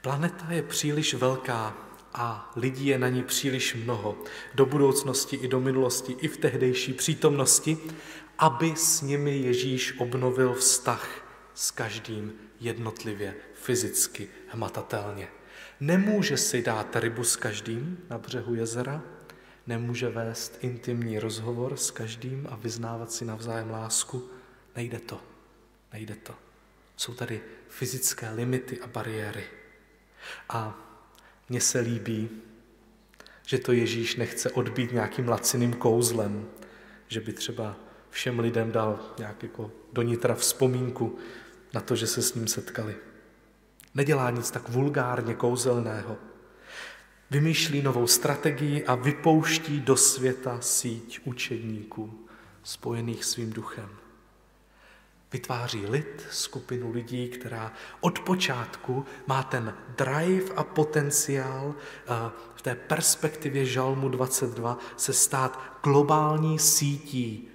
Planeta 0.02 0.46
je 0.50 0.62
příliš 0.62 1.14
velká 1.14 1.76
a 2.12 2.52
lidí 2.56 2.86
je 2.86 2.98
na 2.98 3.08
ní 3.08 3.22
příliš 3.22 3.74
mnoho, 3.74 4.18
do 4.54 4.66
budoucnosti 4.66 5.36
i 5.36 5.48
do 5.48 5.60
minulosti, 5.60 6.12
i 6.12 6.28
v 6.28 6.36
tehdejší 6.36 6.92
přítomnosti, 6.92 7.78
aby 8.38 8.76
s 8.76 9.02
nimi 9.02 9.38
Ježíš 9.38 9.94
obnovil 9.98 10.54
vztah 10.54 11.08
s 11.54 11.70
každým 11.70 12.32
jednotlivě, 12.60 13.34
fyzicky, 13.54 14.28
hmatatelně. 14.48 15.28
Nemůže 15.80 16.36
si 16.36 16.62
dát 16.62 16.96
rybu 16.96 17.24
s 17.24 17.36
každým 17.36 17.98
na 18.10 18.18
břehu 18.18 18.54
jezera, 18.54 19.02
nemůže 19.66 20.08
vést 20.08 20.58
intimní 20.60 21.18
rozhovor 21.18 21.76
s 21.76 21.90
každým 21.90 22.46
a 22.50 22.56
vyznávat 22.56 23.12
si 23.12 23.24
navzájem 23.24 23.70
lásku. 23.70 24.28
Nejde 24.76 24.98
to, 24.98 25.20
nejde 25.92 26.14
to. 26.14 26.34
Jsou 26.96 27.14
tady 27.14 27.40
fyzické 27.68 28.30
limity 28.30 28.80
a 28.80 28.86
bariéry. 28.86 29.44
A 30.48 30.78
mně 31.48 31.60
se 31.60 31.80
líbí, 31.80 32.30
že 33.46 33.58
to 33.58 33.72
Ježíš 33.72 34.16
nechce 34.16 34.50
odbít 34.50 34.92
nějakým 34.92 35.28
laciným 35.28 35.72
kouzlem, 35.72 36.48
že 37.08 37.20
by 37.20 37.32
třeba 37.32 37.76
všem 38.10 38.38
lidem 38.38 38.72
dal 38.72 39.00
nějak 39.18 39.42
jako 39.42 39.70
do 39.92 40.02
nitra 40.02 40.34
vzpomínku 40.34 41.18
na 41.74 41.80
to, 41.80 41.96
že 41.96 42.06
se 42.06 42.22
s 42.22 42.34
ním 42.34 42.46
setkali. 42.46 42.96
Nedělá 43.94 44.30
nic 44.30 44.50
tak 44.50 44.68
vulgárně 44.68 45.34
kouzelného. 45.34 46.18
Vymýšlí 47.30 47.82
novou 47.82 48.06
strategii 48.06 48.84
a 48.84 48.94
vypouští 48.94 49.80
do 49.80 49.96
světa 49.96 50.60
síť 50.60 51.20
učedníků 51.24 52.28
spojených 52.62 53.24
svým 53.24 53.52
duchem. 53.52 53.88
Vytváří 55.32 55.86
lid, 55.86 56.26
skupinu 56.30 56.92
lidí, 56.92 57.28
která 57.28 57.72
od 58.00 58.18
počátku 58.18 59.04
má 59.26 59.42
ten 59.42 59.74
drive 59.96 60.54
a 60.56 60.64
potenciál 60.64 61.74
eh, 61.74 62.30
v 62.54 62.62
té 62.62 62.74
perspektivě 62.74 63.66
Žalmu 63.66 64.08
22 64.08 64.78
se 64.96 65.12
stát 65.12 65.78
globální 65.82 66.58
sítí, 66.58 67.48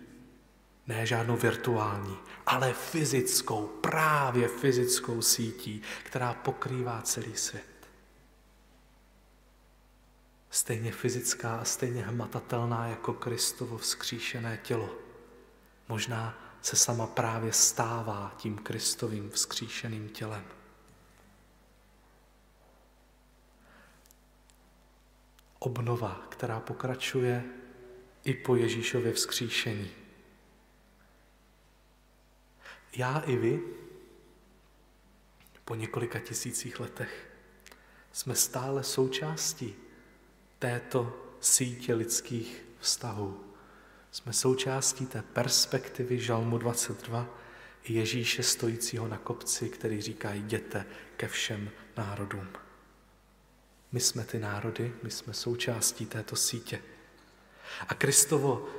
ne 0.88 1.06
žádnou 1.06 1.38
virtuální, 1.38 2.18
ale 2.46 2.74
fyzickou, 2.74 3.70
právě 3.82 4.48
fyzickou 4.48 5.22
sítí, 5.22 5.82
která 6.04 6.34
pokrývá 6.34 7.02
celý 7.02 7.36
svět. 7.36 7.69
Stejně 10.50 10.92
fyzická 10.92 11.56
a 11.56 11.66
stejně 11.66 12.04
hmatatelná 12.04 12.88
jako 12.88 13.14
Kristovo 13.14 13.78
vzkříšené 13.78 14.60
tělo. 14.64 14.96
Možná 15.88 16.38
se 16.62 16.76
sama 16.76 17.08
právě 17.08 17.54
stává 17.54 18.36
tím 18.38 18.58
Kristovým 18.58 19.30
vzkříšeným 19.30 20.10
tělem. 20.10 20.46
Obnova, 25.60 26.28
která 26.30 26.60
pokračuje 26.60 27.44
i 28.24 28.34
po 28.34 28.56
Ježíšově 28.56 29.14
vzkříšení. 29.14 29.92
Já 32.96 33.20
i 33.20 33.36
vy 33.36 33.62
po 35.66 35.76
několika 35.76 36.20
tisících 36.20 36.80
letech 36.80 37.30
jsme 38.12 38.36
stále 38.36 38.84
součástí 38.84 39.76
této 40.60 41.14
sítě 41.40 41.94
lidských 41.94 42.66
vztahů. 42.80 43.44
Jsme 44.12 44.34
součástí 44.34 45.06
té 45.06 45.22
perspektivy 45.22 46.20
Žalmu 46.20 46.58
22 46.58 47.28
i 47.84 47.94
Ježíše 47.94 48.44
stojícího 48.44 49.08
na 49.08 49.18
kopci, 49.18 49.70
který 49.70 50.02
říká, 50.02 50.34
jděte 50.34 50.86
ke 51.18 51.28
všem 51.28 51.70
národům. 51.98 52.48
My 53.92 54.00
jsme 54.00 54.26
ty 54.26 54.40
národy, 54.40 54.94
my 55.04 55.12
jsme 55.12 55.34
součástí 55.34 56.06
této 56.06 56.36
sítě. 56.36 56.82
A 57.88 57.94
Kristovo 57.94 58.70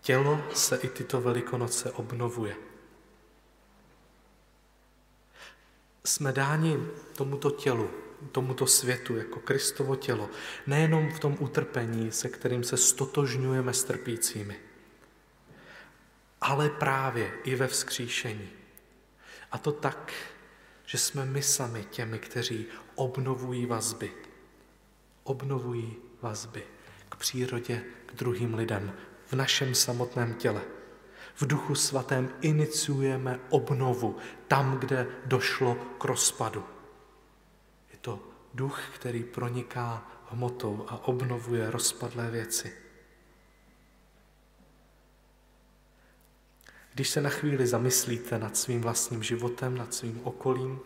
tělo 0.00 0.44
se 0.54 0.76
i 0.76 0.88
tyto 0.88 1.20
velikonoce 1.20 1.92
obnovuje. 1.92 2.56
Jsme 6.04 6.32
dáni 6.32 6.76
tomuto 7.16 7.50
tělu, 7.50 7.90
tomuto 8.32 8.66
světu 8.66 9.16
jako 9.16 9.40
Kristovo 9.40 9.96
tělo, 9.96 10.30
nejenom 10.66 11.12
v 11.12 11.18
tom 11.18 11.36
utrpení, 11.40 12.12
se 12.12 12.28
kterým 12.28 12.64
se 12.64 12.76
stotožňujeme 12.76 13.74
s 13.74 13.84
trpícími, 13.84 14.56
ale 16.40 16.70
právě 16.70 17.32
i 17.44 17.54
ve 17.54 17.66
vzkříšení. 17.66 18.48
A 19.52 19.58
to 19.58 19.72
tak, 19.72 20.12
že 20.86 20.98
jsme 20.98 21.24
my 21.24 21.42
sami 21.42 21.84
těmi, 21.90 22.18
kteří 22.18 22.66
obnovují 22.94 23.66
vazby. 23.66 24.12
Obnovují 25.24 25.96
vazby 26.22 26.62
k 27.08 27.16
přírodě, 27.16 27.84
k 28.06 28.14
druhým 28.14 28.54
lidem, 28.54 28.92
v 29.26 29.32
našem 29.32 29.74
samotném 29.74 30.34
těle. 30.34 30.62
V 31.34 31.46
duchu 31.46 31.74
svatém 31.74 32.30
iniciujeme 32.40 33.40
obnovu 33.48 34.16
tam, 34.48 34.78
kde 34.78 35.06
došlo 35.26 35.74
k 35.74 36.04
rozpadu 36.04 36.64
to 38.00 38.28
duch, 38.54 38.80
který 38.94 39.24
proniká 39.24 40.10
hmotou 40.30 40.86
a 40.88 41.08
obnovuje 41.08 41.70
rozpadlé 41.70 42.30
věci. 42.30 42.72
Když 46.94 47.08
se 47.08 47.20
na 47.20 47.30
chvíli 47.30 47.66
zamyslíte 47.66 48.38
nad 48.38 48.56
svým 48.56 48.80
vlastním 48.80 49.22
životem, 49.22 49.78
nad 49.78 49.94
svým 49.94 50.20
okolím, 50.24 50.80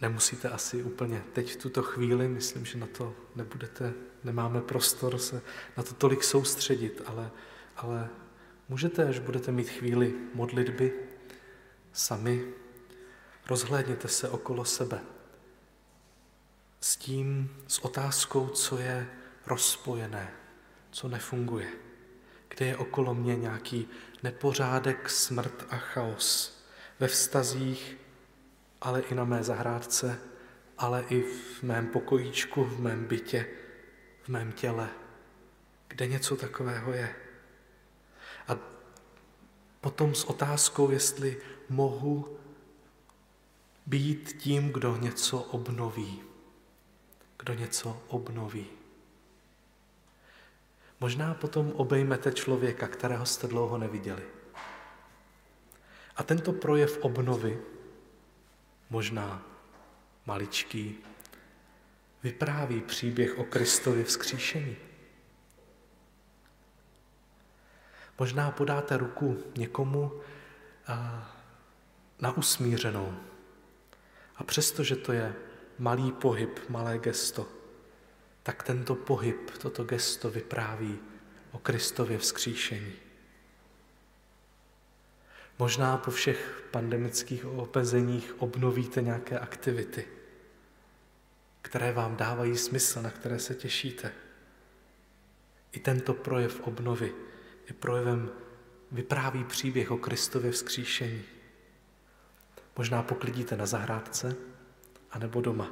nemusíte 0.00 0.48
asi 0.48 0.82
úplně 0.82 1.24
teď 1.32 1.52
v 1.52 1.56
tuto 1.56 1.82
chvíli, 1.82 2.28
myslím, 2.28 2.64
že 2.64 2.78
na 2.78 2.86
to 2.86 3.14
nebudete, 3.36 3.94
nemáme 4.24 4.60
prostor 4.60 5.18
se 5.18 5.42
na 5.76 5.82
to 5.82 5.94
tolik 5.94 6.24
soustředit, 6.24 7.02
ale, 7.06 7.30
ale 7.76 8.08
můžete, 8.68 9.08
až 9.08 9.18
budete 9.18 9.52
mít 9.52 9.68
chvíli 9.68 10.14
modlitby, 10.34 10.92
sami 11.92 12.52
Rozhlédněte 13.48 14.08
se 14.08 14.28
okolo 14.28 14.64
sebe. 14.64 15.00
S 16.80 16.96
tím, 16.96 17.56
s 17.68 17.78
otázkou, 17.78 18.48
co 18.48 18.78
je 18.78 19.08
rozpojené, 19.46 20.32
co 20.90 21.08
nefunguje, 21.08 21.68
kde 22.48 22.66
je 22.66 22.76
okolo 22.76 23.14
mě 23.14 23.36
nějaký 23.36 23.88
nepořádek, 24.22 25.10
smrt 25.10 25.66
a 25.70 25.76
chaos. 25.76 26.60
Ve 27.00 27.08
vztazích, 27.08 27.96
ale 28.80 29.00
i 29.00 29.14
na 29.14 29.24
mé 29.24 29.42
zahrádce, 29.42 30.18
ale 30.78 31.04
i 31.08 31.22
v 31.22 31.62
mém 31.62 31.86
pokojíčku, 31.86 32.64
v 32.64 32.80
mém 32.80 33.04
bytě, 33.04 33.46
v 34.22 34.28
mém 34.28 34.52
těle, 34.52 34.88
kde 35.88 36.06
něco 36.06 36.36
takového 36.36 36.92
je. 36.92 37.14
A 38.48 38.58
potom 39.80 40.14
s 40.14 40.24
otázkou, 40.24 40.90
jestli 40.90 41.40
mohu 41.68 42.38
být 43.86 44.36
tím, 44.38 44.72
kdo 44.72 44.96
něco 44.96 45.38
obnoví. 45.38 46.22
Kdo 47.38 47.54
něco 47.54 48.02
obnoví. 48.08 48.66
Možná 51.00 51.34
potom 51.34 51.72
obejmete 51.72 52.32
člověka, 52.32 52.88
kterého 52.88 53.26
jste 53.26 53.46
dlouho 53.46 53.78
neviděli. 53.78 54.22
A 56.16 56.22
tento 56.22 56.52
projev 56.52 56.98
obnovy, 57.00 57.60
možná 58.90 59.42
maličký, 60.26 60.96
vypráví 62.22 62.80
příběh 62.80 63.38
o 63.38 63.44
Kristově 63.44 64.04
vzkříšení. 64.04 64.76
Možná 68.18 68.50
podáte 68.50 68.96
ruku 68.96 69.42
někomu 69.56 70.12
na 72.20 72.36
usmířenou, 72.36 73.14
a 74.36 74.44
přestože 74.44 74.96
to 74.96 75.12
je 75.12 75.34
malý 75.78 76.12
pohyb, 76.12 76.60
malé 76.68 76.98
gesto, 76.98 77.48
tak 78.42 78.62
tento 78.62 78.94
pohyb, 78.94 79.50
toto 79.58 79.84
gesto 79.84 80.30
vypráví 80.30 80.98
o 81.52 81.58
Kristově 81.58 82.18
vzkříšení. 82.18 82.92
Možná 85.58 85.96
po 85.96 86.10
všech 86.10 86.64
pandemických 86.70 87.46
opezeních 87.46 88.42
obnovíte 88.42 89.02
nějaké 89.02 89.38
aktivity, 89.38 90.08
které 91.62 91.92
vám 91.92 92.16
dávají 92.16 92.56
smysl, 92.56 93.02
na 93.02 93.10
které 93.10 93.38
se 93.38 93.54
těšíte. 93.54 94.12
I 95.72 95.80
tento 95.80 96.14
projev 96.14 96.60
obnovy 96.60 97.14
je 97.66 97.74
projevem, 97.74 98.30
vypráví 98.92 99.44
příběh 99.44 99.90
o 99.90 99.96
Kristově 99.96 100.50
vzkříšení. 100.52 101.24
Možná 102.76 103.02
poklidíte 103.02 103.56
na 103.56 103.66
zahrádce, 103.66 104.36
anebo 105.10 105.40
doma. 105.40 105.70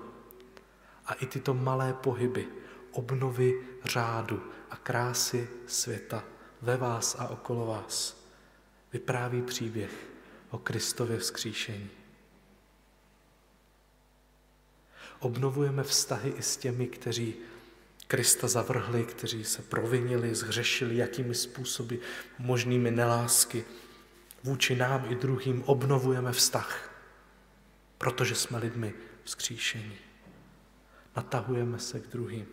A 1.07 1.14
i 1.14 1.27
tyto 1.27 1.55
malé 1.55 1.93
pohyby, 1.93 2.49
obnovy 2.90 3.67
řádu 3.85 4.43
a 4.71 4.77
krásy 4.77 5.49
světa 5.67 6.25
ve 6.62 6.77
vás 6.77 7.17
a 7.19 7.29
okolo 7.29 7.67
vás 7.67 8.25
vypráví 8.93 9.43
příběh 9.43 9.90
o 10.51 10.59
Kristově 10.59 11.19
vzkříšení. 11.19 11.90
Obnovujeme 15.19 15.83
vztahy 15.83 16.31
i 16.31 16.43
s 16.43 16.57
těmi, 16.57 16.87
kteří 16.87 17.35
Krista 18.07 18.49
zavrhli, 18.49 19.05
kteří 19.05 19.45
se 19.45 19.62
provinili, 19.62 20.35
zhřešili, 20.35 20.97
jakými 20.97 21.35
způsoby 21.35 21.95
možnými 22.38 22.90
nelásky. 22.90 23.64
Vůči 24.45 24.77
nám 24.77 25.05
i 25.09 25.14
druhým 25.14 25.62
obnovujeme 25.62 26.33
vztah 26.33 26.94
protože 28.05 28.35
jsme 28.35 28.59
lidmi 28.59 28.95
vzkříšení. 29.25 29.99
Natahujeme 31.17 31.79
se 31.79 32.01
k 32.01 32.07
druhým. 32.07 32.47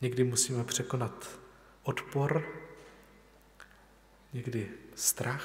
Někdy 0.00 0.24
musíme 0.24 0.64
překonat 0.64 1.38
odpor, 1.82 2.62
někdy 4.32 4.70
strach, 4.94 5.44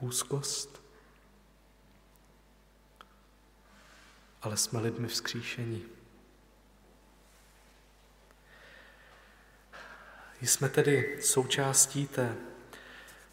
úzkost, 0.00 0.82
ale 4.42 4.56
jsme 4.56 4.80
lidmi 4.80 5.08
vzkříšení. 5.08 5.84
Jsme 10.40 10.68
tedy 10.68 11.18
součástí 11.22 12.06
té 12.06 12.36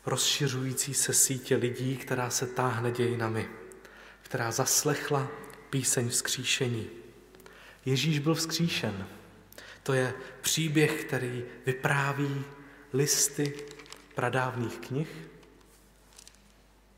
rozšiřující 0.06 0.94
se 0.94 1.14
sítě 1.14 1.56
lidí, 1.56 1.98
která 1.98 2.30
se 2.30 2.48
táhne 2.48 2.92
dějinami, 2.92 3.65
která 4.26 4.52
zaslechla 4.52 5.32
píseň 5.70 6.10
vzkříšení. 6.10 6.90
Ježíš 7.86 8.20
byl 8.20 8.36
vzkříšen. 8.36 9.08
To 9.84 9.94
je 9.94 10.14
příběh, 10.42 11.04
který 11.04 11.46
vypráví 11.66 12.46
listy 12.94 13.54
pradávných 14.16 14.78
knih. 14.78 15.28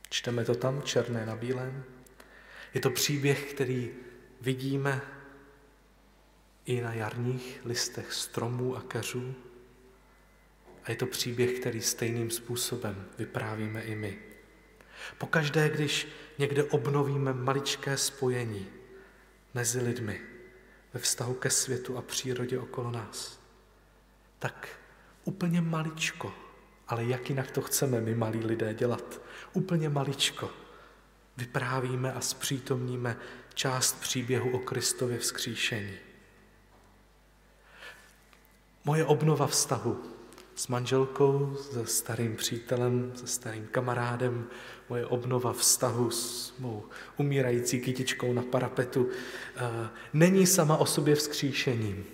Čteme 0.09 0.45
to 0.45 0.55
tam 0.55 0.81
černé 0.81 1.25
na 1.25 1.35
bílém. 1.35 1.83
Je 2.73 2.81
to 2.81 2.89
příběh, 2.89 3.53
který 3.53 3.91
vidíme 4.41 5.01
i 6.65 6.81
na 6.81 6.93
jarních 6.93 7.61
listech 7.65 8.13
stromů 8.13 8.77
a 8.77 8.81
keřů. 8.81 9.35
A 10.83 10.91
je 10.91 10.95
to 10.95 11.05
příběh, 11.05 11.59
který 11.59 11.81
stejným 11.81 12.31
způsobem 12.31 13.05
vyprávíme 13.17 13.81
i 13.81 13.95
my. 13.95 14.19
Pokaždé, 15.17 15.69
když 15.69 16.07
někde 16.37 16.63
obnovíme 16.63 17.33
maličké 17.33 17.97
spojení 17.97 18.67
mezi 19.53 19.81
lidmi 19.81 20.21
ve 20.93 20.99
vztahu 20.99 21.33
ke 21.33 21.49
světu 21.49 21.97
a 21.97 22.01
přírodě 22.01 22.59
okolo 22.59 22.91
nás, 22.91 23.39
tak 24.39 24.67
úplně 25.23 25.61
maličko, 25.61 26.33
ale 26.87 27.05
jak 27.05 27.29
jinak 27.29 27.51
to 27.51 27.61
chceme 27.61 28.01
my 28.01 28.15
malí 28.15 28.39
lidé 28.39 28.73
dělat, 28.73 29.21
úplně 29.53 29.89
maličko 29.89 30.49
vyprávíme 31.37 32.13
a 32.13 32.21
zpřítomníme 32.21 33.17
část 33.53 33.99
příběhu 33.99 34.51
o 34.51 34.59
Kristově 34.59 35.17
vzkříšení. 35.19 35.97
Moje 38.85 39.05
obnova 39.05 39.47
vztahu 39.47 40.03
s 40.55 40.67
manželkou, 40.67 41.55
se 41.55 41.85
starým 41.85 42.35
přítelem, 42.35 43.11
se 43.15 43.27
starým 43.27 43.67
kamarádem, 43.67 44.47
moje 44.89 45.05
obnova 45.05 45.53
vztahu 45.53 46.11
s 46.11 46.53
mou 46.59 46.85
umírající 47.17 47.79
kytičkou 47.79 48.33
na 48.33 48.41
parapetu 48.41 49.09
eh, 49.09 49.89
není 50.13 50.47
sama 50.47 50.77
o 50.77 50.85
sobě 50.85 51.15
vzkříšením. 51.15 52.05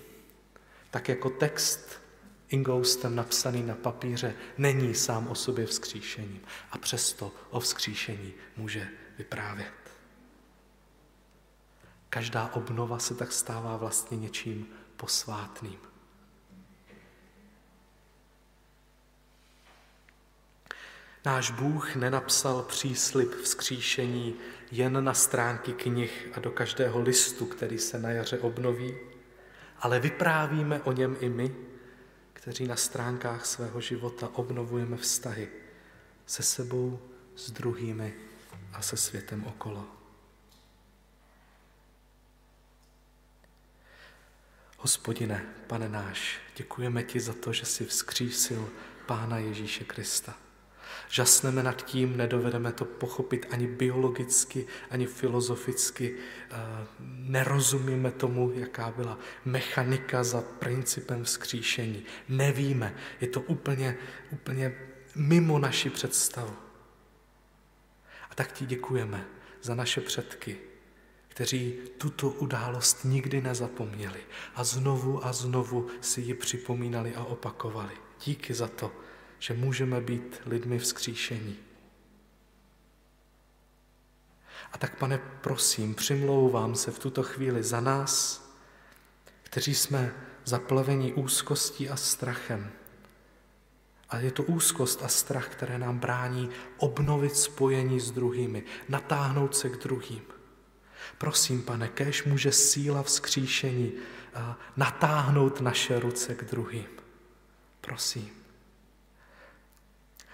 Tak 0.92 1.10
jako 1.10 1.30
text 1.30 2.02
ingoustem 2.50 3.16
napsaný 3.16 3.64
na 3.64 3.76
papíře 3.76 4.36
není 4.58 4.96
sám 4.96 5.28
o 5.28 5.36
sobě 5.36 5.66
vzkříšením 5.66 6.42
a 6.72 6.78
přesto 6.78 7.32
o 7.50 7.60
vzkříšení 7.60 8.34
může 8.58 8.88
vyprávět. 9.18 9.74
Každá 12.10 12.54
obnova 12.54 13.00
se 13.00 13.16
tak 13.16 13.32
stává 13.32 13.78
vlastně 13.78 14.18
něčím 14.18 14.68
posvátným. 14.98 15.92
Náš 21.26 21.52
Bůh 21.52 21.96
nenapsal 21.96 22.62
příslip 22.62 23.32
vzkříšení 23.32 24.36
jen 24.72 25.04
na 25.04 25.14
stránky 25.14 25.74
knih 25.74 26.30
a 26.34 26.40
do 26.40 26.52
každého 26.52 27.02
listu, 27.02 27.46
který 27.46 27.78
se 27.78 28.00
na 28.00 28.10
jaře 28.10 28.40
obnoví, 28.40 28.96
ale 29.78 30.00
vyprávíme 30.00 30.82
o 30.82 30.92
něm 30.92 31.18
i 31.20 31.30
my, 31.30 31.56
kteří 32.34 32.68
na 32.68 32.76
stránkách 32.76 33.46
svého 33.46 33.82
života 33.82 34.30
obnovujeme 34.34 34.98
vztahy 34.98 35.50
se 36.26 36.44
sebou, 36.44 37.00
s 37.36 37.52
druhými 37.52 38.14
a 38.74 38.82
se 38.82 38.98
světem 38.98 39.46
okolo. 39.46 39.88
Hospodine, 44.78 45.46
pane 45.68 45.90
náš, 45.90 46.38
děkujeme 46.58 47.04
ti 47.04 47.20
za 47.20 47.34
to, 47.34 47.54
že 47.54 47.66
jsi 47.66 47.86
vzkřísil 47.86 48.70
Pána 49.06 49.38
Ježíše 49.38 49.84
Krista. 49.84 50.42
Žasneme 51.10 51.63
nad 51.63 51.86
tím, 51.86 52.17
nedovedeme 52.17 52.71
to 52.71 52.86
pochopit 52.86 53.45
ani 53.51 53.67
biologicky, 53.67 54.67
ani 54.89 55.06
filozoficky, 55.06 56.15
eh, 56.51 56.56
nerozumíme 57.17 58.12
tomu, 58.12 58.51
jaká 58.56 58.93
byla 58.97 59.19
mechanika 59.45 60.23
za 60.23 60.41
principem 60.41 61.23
vzkříšení. 61.23 62.03
Nevíme, 62.29 62.95
je 63.21 63.27
to 63.27 63.41
úplně, 63.41 63.97
úplně 64.32 64.75
mimo 65.15 65.60
naši 65.60 65.89
představu. 65.89 66.56
A 68.29 68.36
tak 68.36 68.51
ti 68.51 68.65
děkujeme 68.65 69.27
za 69.62 69.75
naše 69.75 70.01
předky, 70.01 70.58
kteří 71.27 71.73
tuto 71.97 72.29
událost 72.29 73.03
nikdy 73.03 73.41
nezapomněli 73.41 74.19
a 74.56 74.63
znovu 74.63 75.25
a 75.25 75.34
znovu 75.34 75.88
si 76.01 76.21
ji 76.21 76.34
připomínali 76.34 77.15
a 77.15 77.23
opakovali. 77.23 77.93
Díky 78.25 78.53
za 78.53 78.67
to, 78.67 78.91
že 79.43 79.53
můžeme 79.53 80.01
být 80.01 80.41
lidmi 80.45 80.79
vzkříšení. 80.79 81.56
A 84.71 84.77
tak, 84.77 84.97
pane, 84.97 85.17
prosím, 85.17 85.95
přimlouvám 85.95 86.75
se 86.75 86.91
v 86.91 86.99
tuto 86.99 87.23
chvíli 87.23 87.63
za 87.63 87.82
nás, 87.82 88.43
kteří 89.43 89.75
jsme 89.75 90.13
zaplaveni 90.45 91.13
úzkostí 91.13 91.89
a 91.89 91.95
strachem. 91.95 92.71
A 94.10 94.17
je 94.17 94.32
to 94.32 94.43
úzkost 94.43 95.03
a 95.03 95.08
strach, 95.08 95.47
které 95.47 95.77
nám 95.77 95.99
brání 95.99 96.49
obnovit 96.77 97.36
spojení 97.36 97.99
s 97.99 98.12
druhými, 98.12 98.63
natáhnout 98.89 99.56
se 99.56 99.69
k 99.69 99.77
druhým. 99.77 100.21
Prosím, 101.17 101.62
pane, 101.62 101.88
kéž 101.88 102.23
může 102.23 102.51
síla 102.51 103.03
vzkříšení 103.03 103.91
natáhnout 104.77 105.62
naše 105.62 105.99
ruce 105.99 106.36
k 106.36 106.43
druhým. 106.43 106.88
Prosím. 107.82 108.42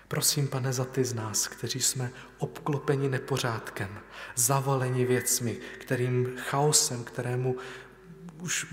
Prosím, 0.09 0.47
pane, 0.47 0.73
za 0.73 0.85
ty 0.85 1.05
z 1.05 1.13
nás, 1.13 1.47
kteří 1.47 1.79
jsme 1.79 2.11
obklopeni 2.37 3.09
nepořádkem, 3.09 3.99
zavaleni 4.35 5.05
věcmi, 5.05 5.59
kterým 5.79 6.37
chaosem, 6.37 7.03
kterému 7.03 7.57
už 8.41 8.65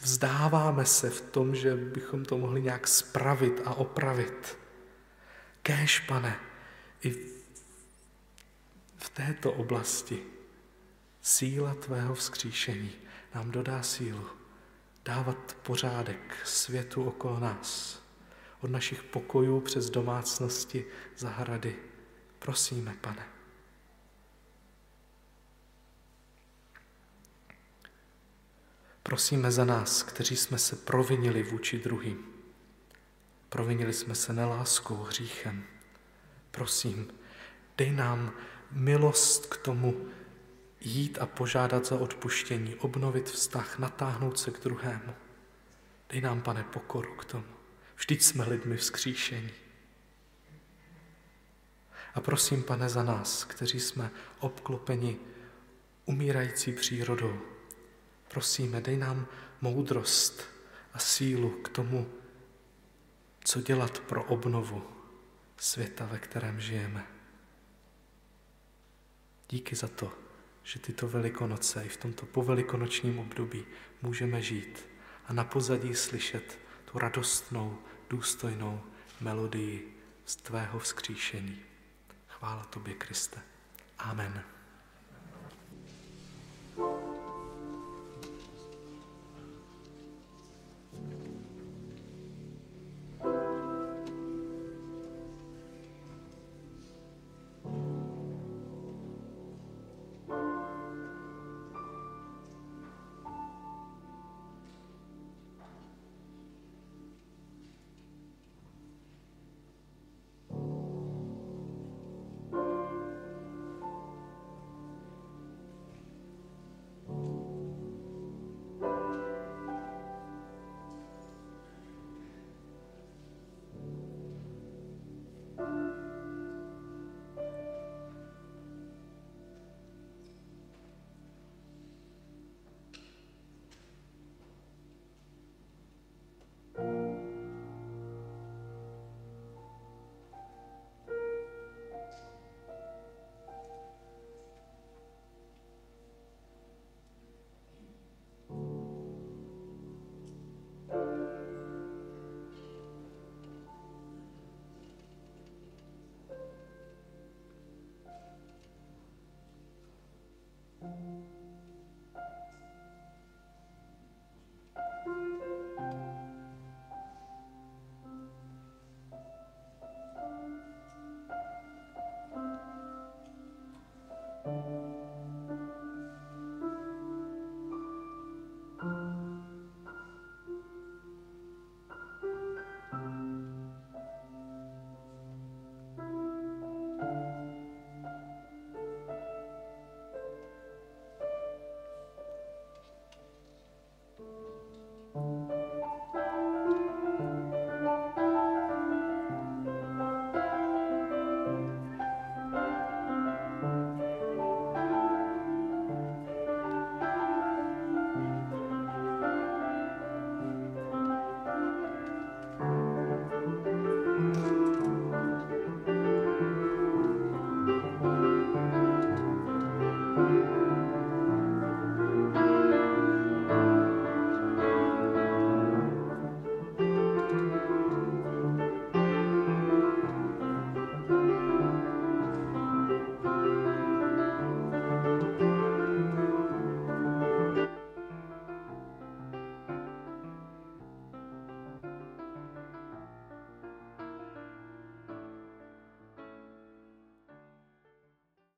vzdáváme 0.00 0.84
se 0.86 1.10
v 1.10 1.20
tom, 1.20 1.54
že 1.54 1.76
bychom 1.76 2.24
to 2.24 2.38
mohli 2.38 2.62
nějak 2.62 2.88
spravit 2.88 3.62
a 3.64 3.74
opravit. 3.74 4.58
Kéž, 5.62 6.00
pane, 6.00 6.40
i 7.02 7.12
v 8.96 9.08
této 9.08 9.52
oblasti 9.52 10.22
síla 11.22 11.74
tvého 11.74 12.14
vzkříšení 12.14 12.92
nám 13.34 13.50
dodá 13.50 13.82
sílu 13.82 14.26
dávat 15.04 15.56
pořádek 15.62 16.36
světu 16.44 17.04
okolo 17.04 17.40
nás 17.40 18.05
od 18.66 18.70
našich 18.72 19.02
pokojů 19.02 19.60
přes 19.60 19.90
domácnosti, 19.90 20.84
zahrady. 21.16 21.76
Prosíme, 22.38 22.96
pane. 23.00 23.26
Prosíme 29.02 29.50
za 29.50 29.64
nás, 29.64 30.02
kteří 30.02 30.36
jsme 30.36 30.58
se 30.58 30.76
provinili 30.76 31.42
vůči 31.42 31.78
druhým. 31.78 32.26
Provinili 33.48 33.92
jsme 33.92 34.14
se 34.14 34.32
neláskou, 34.32 34.96
hříchem. 34.96 35.64
Prosím, 36.50 37.08
dej 37.78 37.90
nám 37.90 38.32
milost 38.70 39.46
k 39.46 39.56
tomu 39.56 40.08
jít 40.80 41.18
a 41.18 41.26
požádat 41.26 41.86
za 41.86 41.98
odpuštění, 41.98 42.74
obnovit 42.74 43.30
vztah, 43.30 43.78
natáhnout 43.78 44.38
se 44.38 44.50
k 44.50 44.60
druhému. 44.60 45.14
Dej 46.08 46.20
nám, 46.20 46.42
pane, 46.42 46.64
pokoru 46.64 47.14
k 47.14 47.24
tomu. 47.24 47.55
Vždyť 47.96 48.22
jsme 48.22 48.44
lidmi 48.44 48.76
vzkříšení. 48.76 49.50
A 52.14 52.20
prosím, 52.20 52.62
pane, 52.62 52.88
za 52.88 53.02
nás, 53.02 53.44
kteří 53.44 53.80
jsme 53.80 54.10
obklopeni 54.38 55.16
umírající 56.04 56.72
přírodou. 56.72 57.40
Prosíme, 58.28 58.80
dej 58.80 58.96
nám 58.96 59.26
moudrost 59.60 60.44
a 60.92 60.98
sílu 60.98 61.50
k 61.50 61.68
tomu, 61.68 62.12
co 63.44 63.60
dělat 63.60 63.98
pro 63.98 64.24
obnovu 64.24 64.86
světa, 65.56 66.06
ve 66.06 66.18
kterém 66.18 66.60
žijeme. 66.60 67.06
Díky 69.48 69.76
za 69.76 69.88
to, 69.88 70.12
že 70.62 70.78
tyto 70.78 71.08
velikonoce 71.08 71.84
i 71.84 71.88
v 71.88 71.96
tomto 71.96 72.26
povelikonočním 72.26 73.18
období 73.18 73.64
můžeme 74.02 74.42
žít 74.42 74.86
a 75.26 75.32
na 75.32 75.44
pozadí 75.44 75.94
slyšet 75.94 76.58
tu 76.84 76.98
radostnou, 76.98 77.78
důstojnou 78.10 78.80
melodii 79.20 79.96
z 80.26 80.36
tvého 80.36 80.78
vzkříšení. 80.78 81.58
Chvála 82.28 82.64
tobě, 82.64 82.94
Kriste. 82.94 83.40
Amen. 83.98 84.55